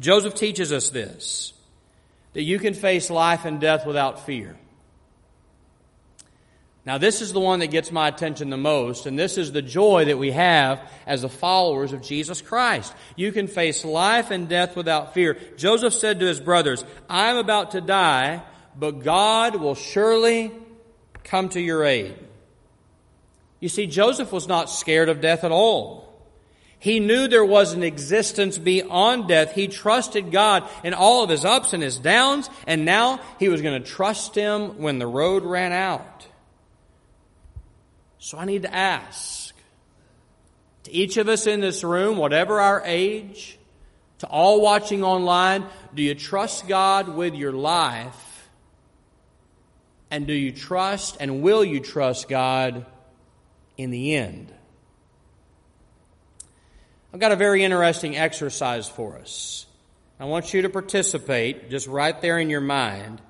Joseph 0.00 0.34
teaches 0.34 0.72
us 0.72 0.90
this 0.90 1.52
that 2.32 2.42
you 2.42 2.58
can 2.58 2.74
face 2.74 3.08
life 3.08 3.46
and 3.46 3.60
death 3.60 3.86
without 3.86 4.26
fear. 4.26 4.56
Now, 6.86 6.98
this 6.98 7.20
is 7.20 7.32
the 7.32 7.40
one 7.40 7.58
that 7.58 7.72
gets 7.72 7.90
my 7.90 8.06
attention 8.06 8.48
the 8.48 8.56
most, 8.56 9.06
and 9.06 9.18
this 9.18 9.38
is 9.38 9.50
the 9.50 9.60
joy 9.60 10.04
that 10.04 10.18
we 10.18 10.30
have 10.30 10.80
as 11.04 11.22
the 11.22 11.28
followers 11.28 11.92
of 11.92 12.00
Jesus 12.00 12.40
Christ. 12.40 12.94
You 13.16 13.32
can 13.32 13.48
face 13.48 13.84
life 13.84 14.30
and 14.30 14.48
death 14.48 14.76
without 14.76 15.12
fear. 15.12 15.36
Joseph 15.56 15.94
said 15.94 16.20
to 16.20 16.26
his 16.26 16.40
brothers, 16.40 16.84
I'm 17.10 17.38
about 17.38 17.72
to 17.72 17.80
die, 17.80 18.40
but 18.78 19.02
God 19.02 19.56
will 19.56 19.74
surely 19.74 20.52
come 21.24 21.48
to 21.50 21.60
your 21.60 21.82
aid. 21.82 22.14
You 23.58 23.68
see, 23.68 23.88
Joseph 23.88 24.30
was 24.30 24.46
not 24.46 24.70
scared 24.70 25.08
of 25.08 25.20
death 25.20 25.42
at 25.42 25.50
all. 25.50 26.06
He 26.78 27.00
knew 27.00 27.26
there 27.26 27.44
was 27.44 27.72
an 27.72 27.82
existence 27.82 28.58
beyond 28.58 29.26
death. 29.26 29.54
He 29.54 29.66
trusted 29.66 30.30
God 30.30 30.62
in 30.84 30.94
all 30.94 31.24
of 31.24 31.30
his 31.30 31.44
ups 31.44 31.72
and 31.72 31.82
his 31.82 31.98
downs, 31.98 32.48
and 32.64 32.84
now 32.84 33.18
he 33.40 33.48
was 33.48 33.60
going 33.60 33.82
to 33.82 33.88
trust 33.88 34.36
him 34.36 34.80
when 34.80 35.00
the 35.00 35.06
road 35.08 35.42
ran 35.42 35.72
out. 35.72 36.28
So 38.26 38.38
I 38.38 38.44
need 38.44 38.62
to 38.62 38.74
ask 38.74 39.54
to 40.82 40.92
each 40.92 41.16
of 41.16 41.28
us 41.28 41.46
in 41.46 41.60
this 41.60 41.84
room, 41.84 42.16
whatever 42.16 42.58
our 42.58 42.82
age, 42.84 43.56
to 44.18 44.26
all 44.26 44.60
watching 44.60 45.04
online, 45.04 45.64
do 45.94 46.02
you 46.02 46.16
trust 46.16 46.66
God 46.66 47.08
with 47.08 47.36
your 47.36 47.52
life? 47.52 48.48
And 50.10 50.26
do 50.26 50.32
you 50.32 50.50
trust 50.50 51.18
and 51.20 51.40
will 51.40 51.64
you 51.64 51.78
trust 51.78 52.28
God 52.28 52.84
in 53.76 53.92
the 53.92 54.16
end? 54.16 54.52
I've 57.14 57.20
got 57.20 57.30
a 57.30 57.36
very 57.36 57.62
interesting 57.62 58.16
exercise 58.16 58.88
for 58.88 59.18
us. 59.18 59.66
I 60.18 60.24
want 60.24 60.52
you 60.52 60.62
to 60.62 60.68
participate 60.68 61.70
just 61.70 61.86
right 61.86 62.20
there 62.20 62.40
in 62.40 62.50
your 62.50 62.60
mind. 62.60 63.20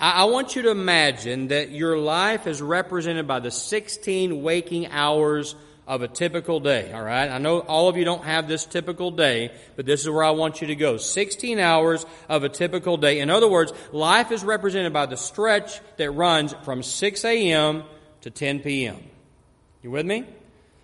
I, 0.00 0.24
want 0.24 0.56
you 0.56 0.62
to 0.62 0.70
imagine 0.70 1.48
that 1.48 1.70
your 1.70 1.98
life 1.98 2.46
is 2.46 2.62
represented 2.62 3.26
by 3.26 3.40
the 3.40 3.50
16 3.50 4.42
waking 4.42 4.86
hours 4.86 5.54
of 5.86 6.00
a 6.00 6.08
typical 6.08 6.58
day, 6.58 6.90
all 6.92 7.02
right? 7.02 7.28
I 7.28 7.36
know 7.36 7.58
all 7.58 7.88
of 7.88 7.98
you 7.98 8.04
don't 8.06 8.24
have 8.24 8.48
this 8.48 8.64
typical 8.64 9.10
day, 9.10 9.52
but 9.76 9.84
this 9.84 10.00
is 10.00 10.08
where 10.08 10.24
I 10.24 10.30
want 10.30 10.62
you 10.62 10.68
to 10.68 10.76
go. 10.76 10.96
16 10.96 11.58
hours 11.58 12.06
of 12.30 12.44
a 12.44 12.48
typical 12.48 12.96
day. 12.96 13.20
In 13.20 13.28
other 13.28 13.48
words, 13.48 13.72
life 13.92 14.32
is 14.32 14.42
represented 14.42 14.92
by 14.94 15.04
the 15.04 15.16
stretch 15.18 15.80
that 15.98 16.10
runs 16.12 16.54
from 16.62 16.82
6 16.82 17.24
a.m. 17.24 17.82
to 18.22 18.30
10 18.30 18.60
p.m. 18.60 19.02
You 19.82 19.90
with 19.90 20.06
me? 20.06 20.24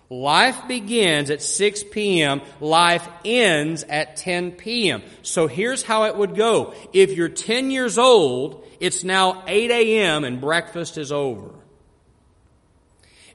Life 0.09 0.69
begins 0.69 1.31
at 1.31 1.43
6 1.43 1.85
p.m. 1.91 2.41
Life 2.61 3.09
ends 3.25 3.83
at 3.85 4.17
10 4.17 4.53
p.m. 4.53 5.03
So 5.23 5.49
here's 5.49 5.83
how 5.83 6.05
it 6.05 6.17
would 6.17 6.37
go. 6.37 6.75
If 6.93 7.13
you're 7.13 7.29
10 7.29 7.73
years 7.73 7.99
old, 7.99 8.65
it's 8.79 9.03
now 9.03 9.43
8 9.47 9.71
a.m. 9.71 10.25
and 10.25 10.41
breakfast 10.41 10.97
is 10.97 11.11
over. 11.11 11.51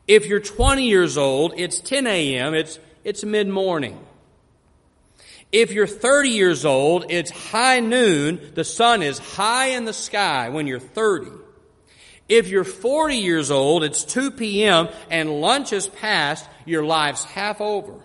If 0.07 0.25
you're 0.25 0.39
20 0.39 0.87
years 0.87 1.17
old, 1.17 1.53
it's 1.57 1.79
10 1.79 2.07
a.m. 2.07 2.53
It's, 2.53 2.79
it's 3.03 3.23
mid 3.23 3.49
morning. 3.49 3.99
If 5.51 5.73
you're 5.73 5.87
30 5.87 6.29
years 6.29 6.65
old, 6.65 7.05
it's 7.09 7.29
high 7.29 7.81
noon. 7.81 8.51
The 8.53 8.63
sun 8.63 9.03
is 9.03 9.19
high 9.19 9.67
in 9.67 9.83
the 9.83 9.93
sky 9.93 10.49
when 10.49 10.67
you're 10.67 10.79
30. 10.79 11.31
If 12.29 12.47
you're 12.47 12.63
40 12.63 13.17
years 13.17 13.51
old, 13.51 13.83
it's 13.83 14.05
2 14.05 14.31
p.m. 14.31 14.87
and 15.09 15.41
lunch 15.41 15.73
is 15.73 15.87
past, 15.87 16.47
your 16.65 16.83
life's 16.83 17.23
half 17.23 17.61
over. 17.61 18.01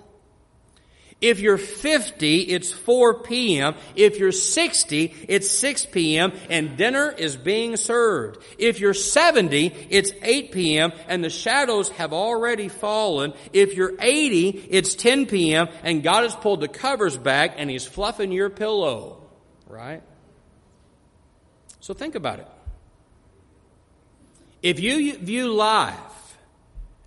If 1.20 1.40
you're 1.40 1.56
50, 1.56 2.42
it's 2.42 2.70
4 2.70 3.22
p.m. 3.22 3.74
If 3.94 4.18
you're 4.18 4.32
60, 4.32 5.14
it's 5.28 5.50
6 5.50 5.86
p.m. 5.86 6.32
and 6.50 6.76
dinner 6.76 7.10
is 7.10 7.38
being 7.38 7.76
served. 7.76 8.42
If 8.58 8.80
you're 8.80 8.92
70, 8.92 9.74
it's 9.88 10.12
8 10.22 10.52
p.m. 10.52 10.92
and 11.08 11.24
the 11.24 11.30
shadows 11.30 11.88
have 11.90 12.12
already 12.12 12.68
fallen. 12.68 13.32
If 13.54 13.74
you're 13.74 13.94
80, 13.98 14.68
it's 14.70 14.94
10 14.94 15.24
p.m. 15.24 15.68
and 15.82 16.02
God 16.02 16.24
has 16.24 16.36
pulled 16.36 16.60
the 16.60 16.68
covers 16.68 17.16
back 17.16 17.54
and 17.56 17.70
He's 17.70 17.86
fluffing 17.86 18.30
your 18.30 18.50
pillow. 18.50 19.22
Right? 19.66 20.02
So 21.80 21.94
think 21.94 22.14
about 22.14 22.40
it. 22.40 22.48
If 24.62 24.80
you 24.80 25.16
view 25.16 25.54
life 25.54 25.96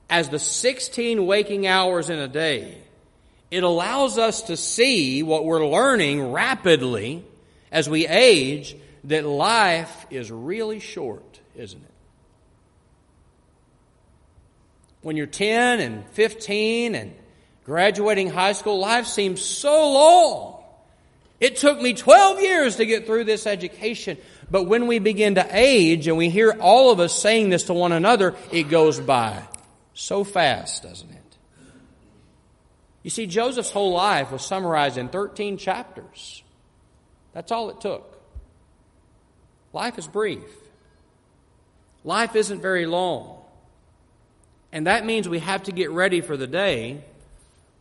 as 0.10 0.30
the 0.30 0.40
16 0.40 1.26
waking 1.26 1.68
hours 1.68 2.10
in 2.10 2.20
a 2.20 2.28
day, 2.28 2.78
it 3.52 3.64
allows 3.64 4.18
us 4.18 4.44
to 4.44 4.58
see 4.58 5.24
what 5.24 5.46
we're 5.46 5.66
learning 5.66 6.32
rapidly 6.32 7.24
as 7.72 7.90
we 7.90 8.08
age 8.08 8.76
that 9.06 9.26
life 9.26 10.06
is 10.10 10.32
really 10.32 10.80
short, 10.80 11.40
isn't 11.56 11.82
it? 11.82 11.92
When 15.02 15.16
you're 15.16 15.28
10 15.28 15.80
and 15.80 16.06
15 16.10 16.96
and 16.96 17.14
graduating 17.64 18.30
high 18.30 18.54
school, 18.54 18.80
life 18.80 19.08
seems 19.08 19.42
so 19.42 19.94
long. 19.94 20.56
It 21.40 21.56
took 21.56 21.80
me 21.80 21.94
12 21.94 22.42
years 22.42 22.76
to 22.78 22.86
get 22.86 23.06
through 23.06 23.24
this 23.24 23.48
education. 23.48 24.18
But 24.52 24.64
when 24.64 24.88
we 24.88 25.00
begin 25.00 25.36
to 25.36 25.48
age 25.52 26.08
and 26.08 26.18
we 26.18 26.30
hear 26.30 26.52
all 26.60 26.92
of 26.92 27.00
us 27.00 27.14
saying 27.14 27.50
this 27.50 27.64
to 27.64 27.74
one 27.74 27.94
another, 27.94 28.36
it 28.52 28.64
goes 28.64 29.00
by 29.00 29.42
so 30.00 30.24
fast, 30.24 30.84
doesn't 30.84 31.10
it? 31.10 31.38
You 33.04 33.10
see, 33.10 33.28
Joseph's 33.28 33.72
whole 33.72 33.94
life 33.94 34.32
was 34.32 34.46
summarized 34.46 34.98
in 34.98 35.10
13 35.10 35.58
chapters. 35.58 36.44
That's 37.34 37.52
all 37.52 37.70
it 37.70 37.82
took. 37.82 38.18
Life 39.74 39.98
is 39.98 40.08
brief. 40.08 40.50
Life 42.04 42.36
isn't 42.36 42.62
very 42.62 42.86
long. 42.86 43.42
And 44.72 44.88
that 44.88 45.06
means 45.06 45.28
we 45.28 45.40
have 45.40 45.64
to 45.64 45.72
get 45.72 45.92
ready 45.92 46.22
for 46.22 46.38
the 46.38 46.48
day 46.48 47.04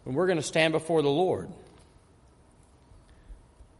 when 0.05 0.17
we're 0.17 0.27
going 0.27 0.39
to 0.39 0.43
stand 0.43 0.73
before 0.73 1.03
the 1.03 1.09
Lord. 1.09 1.49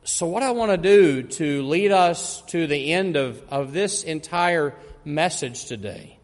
So, 0.05 0.27
what 0.27 0.43
I 0.43 0.53
want 0.53 0.71
to 0.71 0.79
do 0.79 1.23
to 1.23 1.63
lead 1.63 1.91
us 1.93 2.41
to 2.49 2.67
the 2.67 2.93
end 2.93 3.17
of, 3.17 3.43
of 3.51 3.73
this 3.73 4.05
entire 4.05 4.75
message 5.05 5.67
today 5.67 6.18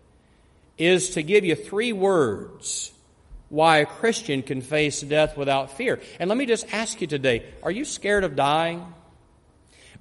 is 0.78 1.10
to 1.10 1.22
give 1.22 1.44
you 1.44 1.54
three 1.54 1.92
words 1.92 2.92
why 3.48 3.78
a 3.78 3.86
Christian 3.86 4.42
can 4.42 4.60
face 4.60 5.00
death 5.00 5.36
without 5.36 5.76
fear. 5.76 6.00
And 6.18 6.28
let 6.28 6.36
me 6.36 6.46
just 6.46 6.72
ask 6.72 7.00
you 7.00 7.06
today 7.06 7.44
are 7.62 7.70
you 7.70 7.84
scared 7.84 8.24
of 8.24 8.36
dying? 8.36 8.84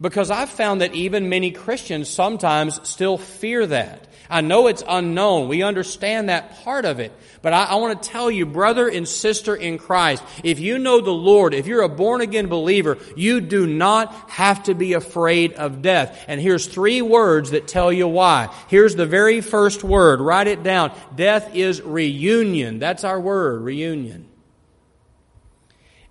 Because 0.04 0.30
I've 0.30 0.50
found 0.50 0.82
that 0.82 0.94
even 0.94 1.30
many 1.30 1.52
Christians 1.52 2.10
sometimes 2.10 2.78
still 2.86 3.18
fear 3.18 3.66
that. 3.66 4.06
I 4.30 4.42
know 4.42 4.68
it's 4.68 4.84
unknown. 4.86 5.48
We 5.48 5.64
understand 5.64 6.28
that 6.28 6.62
part 6.62 6.84
of 6.84 7.00
it. 7.00 7.14
But 7.42 7.54
I, 7.54 7.64
I, 7.64 7.76
want 7.76 8.04
to 8.04 8.10
tell 8.10 8.30
you, 8.30 8.46
brother 8.46 8.90
and 8.90 9.08
sister 9.08 9.56
in 9.56 9.78
Christ, 9.78 10.22
if 10.44 10.60
you 10.60 10.78
know 10.78 11.00
the 11.00 11.12
Lord, 11.12 11.54
if 11.54 11.68
you're 11.68 11.84
a 11.84 11.90
born 11.90 12.20
again 12.20 12.48
believer, 12.48 12.98
you 13.16 13.40
do 13.40 13.66
not 13.66 14.14
have 14.30 14.64
to 14.64 14.74
be 14.74 14.92
afraid 14.92 15.54
of 15.54 15.82
death. 15.82 16.26
And 16.28 16.42
here's 16.42 16.68
three 16.68 17.02
words 17.02 17.52
that 17.52 17.70
tell 17.70 17.92
you 17.92 18.10
why. 18.10 18.54
Here's 18.68 18.98
the 18.98 19.06
very 19.06 19.40
first 19.40 19.86
word. 19.86 20.20
Write 20.20 20.48
it 20.48 20.64
down. 20.64 20.92
Death 21.16 21.56
is 21.56 21.82
reunion. 21.82 22.78
That's 22.78 23.06
our 23.06 23.22
word, 23.22 23.62
reunion. 23.62 24.28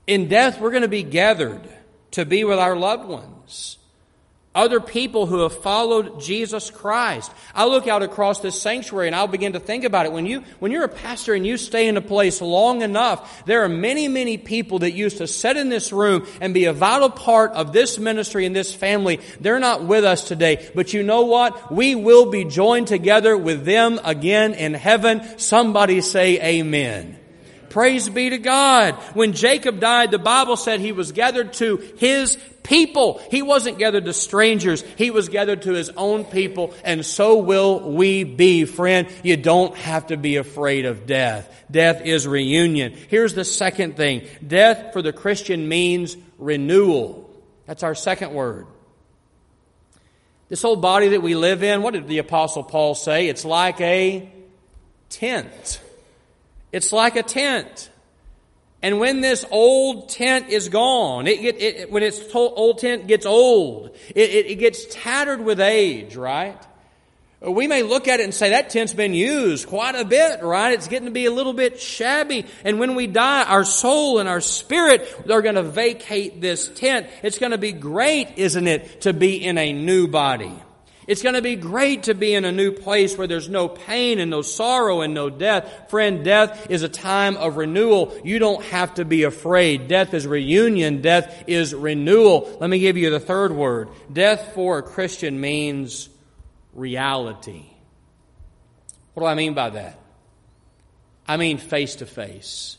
In 0.06 0.28
death, 0.28 0.58
we're 0.62 0.70
going 0.70 0.80
to 0.80 0.88
be 0.88 1.02
gathered 1.02 1.68
to 2.12 2.24
be 2.24 2.44
with 2.44 2.58
our 2.58 2.74
loved 2.74 3.06
ones 3.06 3.76
other 4.54 4.80
people 4.80 5.26
who 5.26 5.40
have 5.40 5.62
followed 5.62 6.20
Jesus 6.20 6.70
Christ. 6.70 7.32
I 7.54 7.66
look 7.66 7.86
out 7.86 8.02
across 8.02 8.40
this 8.40 8.60
sanctuary 8.60 9.06
and 9.06 9.16
I'll 9.16 9.26
begin 9.26 9.54
to 9.54 9.60
think 9.60 9.84
about 9.84 10.04
it. 10.04 10.12
When 10.12 10.26
you, 10.26 10.44
when 10.58 10.72
you're 10.72 10.84
a 10.84 10.88
pastor 10.88 11.32
and 11.34 11.46
you 11.46 11.56
stay 11.56 11.88
in 11.88 11.96
a 11.96 12.02
place 12.02 12.42
long 12.42 12.82
enough, 12.82 13.44
there 13.46 13.64
are 13.64 13.68
many, 13.68 14.08
many 14.08 14.36
people 14.36 14.80
that 14.80 14.92
used 14.92 15.18
to 15.18 15.26
sit 15.26 15.56
in 15.56 15.70
this 15.70 15.92
room 15.92 16.26
and 16.40 16.52
be 16.52 16.66
a 16.66 16.72
vital 16.72 17.08
part 17.08 17.52
of 17.52 17.72
this 17.72 17.98
ministry 17.98 18.44
and 18.44 18.54
this 18.54 18.74
family. 18.74 19.20
They're 19.40 19.58
not 19.58 19.84
with 19.84 20.04
us 20.04 20.28
today. 20.28 20.70
But 20.74 20.92
you 20.92 21.02
know 21.02 21.22
what? 21.22 21.72
We 21.72 21.94
will 21.94 22.26
be 22.30 22.44
joined 22.44 22.88
together 22.88 23.36
with 23.36 23.64
them 23.64 24.00
again 24.04 24.52
in 24.52 24.74
heaven. 24.74 25.38
Somebody 25.38 26.02
say 26.02 26.58
amen. 26.58 27.21
Praise 27.72 28.06
be 28.10 28.28
to 28.28 28.36
God. 28.36 28.96
When 29.14 29.32
Jacob 29.32 29.80
died, 29.80 30.10
the 30.10 30.18
Bible 30.18 30.58
said 30.58 30.80
he 30.80 30.92
was 30.92 31.12
gathered 31.12 31.54
to 31.54 31.78
his 31.96 32.36
people. 32.62 33.18
He 33.30 33.40
wasn't 33.40 33.78
gathered 33.78 34.04
to 34.04 34.12
strangers. 34.12 34.82
He 34.98 35.10
was 35.10 35.30
gathered 35.30 35.62
to 35.62 35.72
his 35.72 35.88
own 35.88 36.26
people. 36.26 36.74
And 36.84 37.04
so 37.04 37.38
will 37.38 37.94
we 37.94 38.24
be, 38.24 38.66
friend. 38.66 39.08
You 39.22 39.38
don't 39.38 39.74
have 39.74 40.08
to 40.08 40.18
be 40.18 40.36
afraid 40.36 40.84
of 40.84 41.06
death. 41.06 41.50
Death 41.70 42.02
is 42.04 42.28
reunion. 42.28 42.92
Here's 43.08 43.32
the 43.32 43.44
second 43.44 43.96
thing. 43.96 44.26
Death 44.46 44.92
for 44.92 45.00
the 45.00 45.14
Christian 45.14 45.66
means 45.66 46.18
renewal. 46.36 47.30
That's 47.64 47.82
our 47.82 47.94
second 47.94 48.34
word. 48.34 48.66
This 50.50 50.66
old 50.66 50.82
body 50.82 51.08
that 51.08 51.22
we 51.22 51.34
live 51.34 51.62
in, 51.62 51.80
what 51.80 51.94
did 51.94 52.06
the 52.06 52.18
apostle 52.18 52.64
Paul 52.64 52.94
say? 52.94 53.28
It's 53.28 53.46
like 53.46 53.80
a 53.80 54.30
tent. 55.08 55.80
It's 56.72 56.92
like 56.92 57.16
a 57.16 57.22
tent. 57.22 57.90
And 58.82 58.98
when 58.98 59.20
this 59.20 59.44
old 59.50 60.08
tent 60.08 60.48
is 60.48 60.68
gone, 60.68 61.28
it, 61.28 61.40
it, 61.40 61.62
it 61.62 61.90
when 61.92 62.02
its 62.02 62.20
old 62.34 62.78
tent 62.78 63.06
gets 63.06 63.26
old, 63.26 63.96
it, 64.14 64.46
it 64.46 64.58
gets 64.58 64.86
tattered 64.90 65.40
with 65.40 65.60
age, 65.60 66.16
right? 66.16 66.60
Uh, 67.44 67.52
we 67.52 67.68
may 67.68 67.84
look 67.84 68.08
at 68.08 68.18
it 68.18 68.24
and 68.24 68.34
say 68.34 68.50
that 68.50 68.70
tent's 68.70 68.92
been 68.92 69.14
used 69.14 69.68
quite 69.68 69.94
a 69.94 70.04
bit, 70.04 70.42
right? 70.42 70.72
It's 70.72 70.88
getting 70.88 71.06
to 71.06 71.12
be 71.12 71.26
a 71.26 71.30
little 71.30 71.52
bit 71.52 71.80
shabby. 71.80 72.44
And 72.64 72.80
when 72.80 72.96
we 72.96 73.06
die, 73.06 73.44
our 73.44 73.64
soul 73.64 74.18
and 74.18 74.28
our 74.28 74.40
spirit 74.40 75.26
are 75.30 75.42
going 75.42 75.54
to 75.54 75.62
vacate 75.62 76.40
this 76.40 76.68
tent. 76.68 77.06
It's 77.22 77.38
going 77.38 77.52
to 77.52 77.58
be 77.58 77.72
great, 77.72 78.36
isn't 78.36 78.66
it, 78.66 79.02
to 79.02 79.12
be 79.12 79.44
in 79.44 79.58
a 79.58 79.72
new 79.72 80.08
body. 80.08 80.54
It's 81.06 81.22
going 81.22 81.34
to 81.34 81.42
be 81.42 81.56
great 81.56 82.04
to 82.04 82.14
be 82.14 82.34
in 82.34 82.44
a 82.44 82.52
new 82.52 82.70
place 82.70 83.18
where 83.18 83.26
there's 83.26 83.48
no 83.48 83.68
pain 83.68 84.20
and 84.20 84.30
no 84.30 84.42
sorrow 84.42 85.00
and 85.00 85.12
no 85.12 85.30
death. 85.30 85.90
Friend, 85.90 86.24
death 86.24 86.70
is 86.70 86.82
a 86.82 86.88
time 86.88 87.36
of 87.36 87.56
renewal. 87.56 88.16
You 88.22 88.38
don't 88.38 88.64
have 88.66 88.94
to 88.94 89.04
be 89.04 89.24
afraid. 89.24 89.88
Death 89.88 90.14
is 90.14 90.26
reunion. 90.26 91.02
Death 91.02 91.44
is 91.48 91.74
renewal. 91.74 92.56
Let 92.60 92.70
me 92.70 92.78
give 92.78 92.96
you 92.96 93.10
the 93.10 93.20
third 93.20 93.52
word. 93.52 93.88
Death 94.12 94.52
for 94.54 94.78
a 94.78 94.82
Christian 94.82 95.40
means 95.40 96.08
reality. 96.72 97.64
What 99.14 99.24
do 99.24 99.26
I 99.26 99.34
mean 99.34 99.54
by 99.54 99.70
that? 99.70 99.98
I 101.26 101.36
mean 101.36 101.58
face 101.58 101.96
to 101.96 102.06
face. 102.06 102.76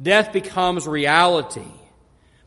Death 0.00 0.32
becomes 0.32 0.86
reality 0.86 1.60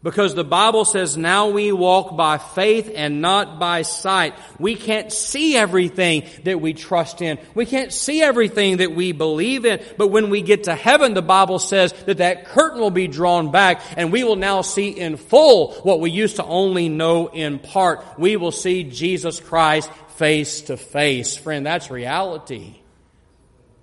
because 0.03 0.35
the 0.35 0.43
Bible 0.43 0.83
says 0.83 1.15
now 1.15 1.47
we 1.47 1.71
walk 1.71 2.17
by 2.17 2.37
faith 2.37 2.91
and 2.93 3.21
not 3.21 3.57
by 3.57 3.83
sight. 3.83 4.35
We 4.59 4.75
can't 4.75 5.11
see 5.13 5.55
everything 5.55 6.27
that 6.43 6.59
we 6.59 6.73
trust 6.73 7.21
in. 7.21 7.39
We 7.55 7.65
can't 7.65 7.93
see 7.93 8.21
everything 8.21 8.77
that 8.77 8.93
we 8.93 9.13
believe 9.13 9.65
in. 9.65 9.81
But 9.97 10.09
when 10.09 10.29
we 10.29 10.41
get 10.41 10.65
to 10.65 10.75
heaven, 10.75 11.13
the 11.13 11.21
Bible 11.21 11.57
says 11.57 11.93
that 12.05 12.17
that 12.17 12.45
curtain 12.45 12.81
will 12.81 12.91
be 12.91 13.07
drawn 13.07 13.51
back 13.51 13.81
and 13.95 14.11
we 14.11 14.25
will 14.25 14.35
now 14.35 14.61
see 14.61 14.89
in 14.89 15.15
full 15.15 15.73
what 15.83 16.01
we 16.01 16.11
used 16.11 16.35
to 16.35 16.43
only 16.43 16.89
know 16.89 17.27
in 17.27 17.59
part. 17.59 18.03
We 18.19 18.35
will 18.35 18.51
see 18.51 18.83
Jesus 18.83 19.39
Christ 19.39 19.89
face 20.17 20.63
to 20.63 20.75
face. 20.75 21.37
Friend, 21.37 21.65
that's 21.65 21.89
reality. 21.89 22.75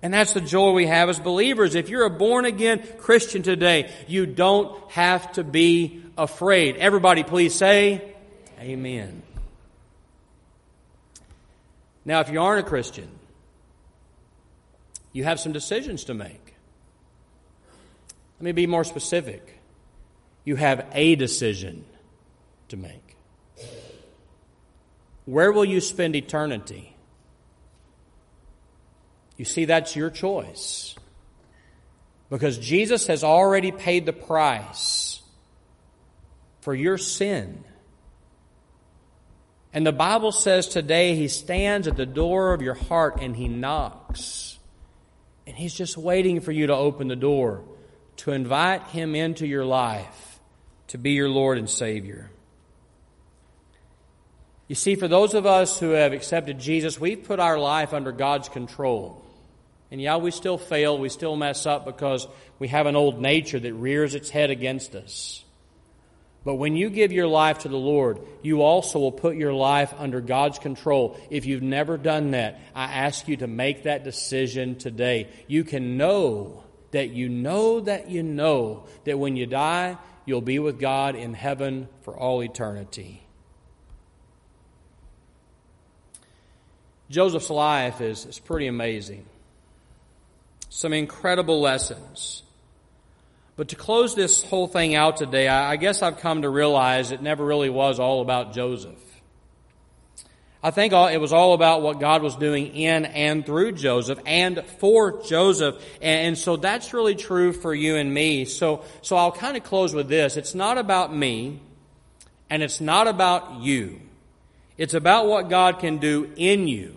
And 0.03 0.13
that's 0.13 0.33
the 0.33 0.41
joy 0.41 0.71
we 0.71 0.87
have 0.87 1.09
as 1.09 1.19
believers. 1.19 1.75
If 1.75 1.89
you're 1.89 2.05
a 2.05 2.09
born 2.09 2.45
again 2.45 2.83
Christian 2.97 3.43
today, 3.43 3.91
you 4.07 4.25
don't 4.25 4.89
have 4.91 5.31
to 5.33 5.43
be 5.43 6.01
afraid. 6.21 6.77
Everybody 6.77 7.23
please 7.23 7.53
say, 7.55 8.13
Amen. 8.59 9.23
Now, 12.05 12.19
if 12.19 12.29
you 12.29 12.41
aren't 12.41 12.65
a 12.65 12.69
Christian, 12.69 13.09
you 15.13 15.23
have 15.23 15.39
some 15.39 15.51
decisions 15.51 16.05
to 16.05 16.13
make. 16.13 16.55
Let 18.39 18.45
me 18.45 18.51
be 18.51 18.67
more 18.67 18.83
specific. 18.83 19.59
You 20.45 20.55
have 20.55 20.85
a 20.93 21.15
decision 21.15 21.85
to 22.69 22.77
make. 22.77 23.15
Where 25.25 25.51
will 25.51 25.65
you 25.65 25.81
spend 25.81 26.15
eternity? 26.15 26.95
You 29.37 29.45
see, 29.45 29.65
that's 29.65 29.95
your 29.95 30.09
choice. 30.09 30.95
Because 32.29 32.57
Jesus 32.57 33.07
has 33.07 33.23
already 33.23 33.71
paid 33.71 34.05
the 34.05 34.13
price 34.13 35.10
for 36.61 36.73
your 36.73 36.97
sin. 36.97 37.63
And 39.73 39.85
the 39.85 39.91
Bible 39.91 40.31
says 40.31 40.67
today 40.67 41.15
He 41.15 41.27
stands 41.27 41.87
at 41.87 41.95
the 41.95 42.05
door 42.05 42.53
of 42.53 42.61
your 42.61 42.73
heart 42.73 43.17
and 43.21 43.35
He 43.35 43.47
knocks. 43.47 44.57
And 45.45 45.55
He's 45.55 45.73
just 45.73 45.97
waiting 45.97 46.39
for 46.39 46.51
you 46.51 46.67
to 46.67 46.75
open 46.75 47.07
the 47.07 47.15
door 47.15 47.63
to 48.17 48.31
invite 48.31 48.83
Him 48.87 49.15
into 49.15 49.47
your 49.47 49.65
life 49.65 50.39
to 50.91 50.97
be 50.97 51.11
your 51.11 51.29
Lord 51.29 51.57
and 51.57 51.69
Savior. 51.69 52.29
You 54.67 54.75
see, 54.75 54.95
for 54.95 55.07
those 55.07 55.33
of 55.33 55.45
us 55.45 55.79
who 55.79 55.91
have 55.91 56.13
accepted 56.13 56.59
Jesus, 56.59 56.99
we've 56.99 57.23
put 57.23 57.39
our 57.39 57.57
life 57.57 57.93
under 57.93 58.11
God's 58.11 58.49
control. 58.49 59.23
And 59.89 60.01
yeah, 60.01 60.17
we 60.17 60.31
still 60.31 60.57
fail, 60.57 60.97
we 60.97 61.09
still 61.09 61.35
mess 61.35 61.65
up 61.65 61.85
because 61.85 62.27
we 62.59 62.67
have 62.67 62.87
an 62.87 62.95
old 62.95 63.21
nature 63.21 63.59
that 63.59 63.73
rears 63.73 64.15
its 64.15 64.29
head 64.29 64.49
against 64.49 64.93
us. 64.93 65.43
But 66.43 66.55
when 66.55 66.75
you 66.75 66.89
give 66.89 67.11
your 67.11 67.27
life 67.27 67.59
to 67.59 67.69
the 67.69 67.77
Lord, 67.77 68.19
you 68.41 68.63
also 68.63 68.97
will 68.97 69.11
put 69.11 69.35
your 69.35 69.53
life 69.53 69.93
under 69.97 70.21
God's 70.21 70.57
control. 70.57 71.19
If 71.29 71.45
you've 71.45 71.61
never 71.61 71.97
done 71.97 72.31
that, 72.31 72.59
I 72.73 72.85
ask 72.85 73.27
you 73.27 73.37
to 73.37 73.47
make 73.47 73.83
that 73.83 74.03
decision 74.03 74.75
today. 74.75 75.29
You 75.47 75.63
can 75.63 75.97
know 75.97 76.63
that 76.91 77.11
you 77.11 77.29
know 77.29 77.81
that 77.81 78.09
you 78.09 78.23
know 78.23 78.85
that 79.05 79.19
when 79.19 79.35
you 79.35 79.45
die, 79.45 79.97
you'll 80.25 80.41
be 80.41 80.57
with 80.57 80.79
God 80.79 81.15
in 81.15 81.35
heaven 81.35 81.87
for 82.01 82.17
all 82.17 82.41
eternity. 82.41 83.23
Joseph's 87.11 87.49
life 87.49 88.01
is, 88.01 88.25
is 88.25 88.39
pretty 88.39 88.67
amazing. 88.67 89.25
Some 90.69 90.93
incredible 90.93 91.61
lessons. 91.61 92.43
But 93.61 93.69
to 93.69 93.75
close 93.75 94.15
this 94.15 94.43
whole 94.43 94.65
thing 94.65 94.95
out 94.95 95.17
today, 95.17 95.47
I 95.47 95.75
guess 95.75 96.01
I've 96.01 96.17
come 96.17 96.41
to 96.41 96.49
realize 96.49 97.11
it 97.11 97.21
never 97.21 97.45
really 97.45 97.69
was 97.69 97.99
all 97.99 98.21
about 98.21 98.53
Joseph. 98.53 98.97
I 100.63 100.71
think 100.71 100.93
it 100.93 101.21
was 101.21 101.31
all 101.31 101.53
about 101.53 101.83
what 101.83 101.99
God 101.99 102.23
was 102.23 102.35
doing 102.35 102.75
in 102.75 103.05
and 103.05 103.45
through 103.45 103.73
Joseph 103.73 104.17
and 104.25 104.65
for 104.79 105.21
Joseph. 105.21 105.79
And 106.01 106.35
so 106.39 106.55
that's 106.55 106.91
really 106.91 107.13
true 107.13 107.53
for 107.53 107.71
you 107.71 107.97
and 107.97 108.11
me. 108.11 108.45
So, 108.45 108.83
so 109.03 109.15
I'll 109.15 109.31
kind 109.31 109.55
of 109.55 109.63
close 109.63 109.93
with 109.93 110.09
this. 110.09 110.37
It's 110.37 110.55
not 110.55 110.79
about 110.79 111.15
me 111.15 111.59
and 112.49 112.63
it's 112.63 112.81
not 112.81 113.07
about 113.07 113.61
you. 113.61 114.01
It's 114.75 114.95
about 114.95 115.27
what 115.27 115.49
God 115.49 115.77
can 115.77 115.99
do 115.99 116.31
in 116.35 116.67
you. 116.67 116.95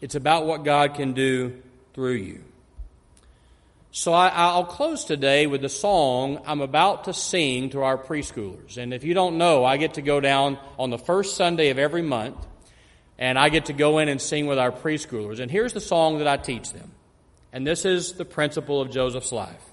It's 0.00 0.14
about 0.14 0.46
what 0.46 0.62
God 0.62 0.94
can 0.94 1.14
do 1.14 1.60
through 1.94 2.12
you. 2.12 2.45
So 3.96 4.12
I, 4.12 4.54
will 4.54 4.64
close 4.64 5.04
today 5.04 5.46
with 5.46 5.62
the 5.62 5.70
song 5.70 6.42
I'm 6.44 6.60
about 6.60 7.04
to 7.04 7.14
sing 7.14 7.70
to 7.70 7.80
our 7.80 7.96
preschoolers. 7.96 8.76
And 8.76 8.92
if 8.92 9.04
you 9.04 9.14
don't 9.14 9.38
know, 9.38 9.64
I 9.64 9.78
get 9.78 9.94
to 9.94 10.02
go 10.02 10.20
down 10.20 10.58
on 10.78 10.90
the 10.90 10.98
first 10.98 11.34
Sunday 11.34 11.70
of 11.70 11.78
every 11.78 12.02
month, 12.02 12.36
and 13.18 13.38
I 13.38 13.48
get 13.48 13.64
to 13.66 13.72
go 13.72 13.96
in 13.96 14.10
and 14.10 14.20
sing 14.20 14.48
with 14.48 14.58
our 14.58 14.70
preschoolers. 14.70 15.40
And 15.40 15.50
here's 15.50 15.72
the 15.72 15.80
song 15.80 16.18
that 16.18 16.28
I 16.28 16.36
teach 16.36 16.74
them. 16.74 16.90
And 17.54 17.66
this 17.66 17.86
is 17.86 18.12
the 18.12 18.26
principle 18.26 18.82
of 18.82 18.90
Joseph's 18.90 19.32
life. 19.32 19.64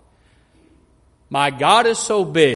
My 1.30 1.50
God 1.50 1.86
is 1.86 2.00
so 2.00 2.24
big. 2.24 2.52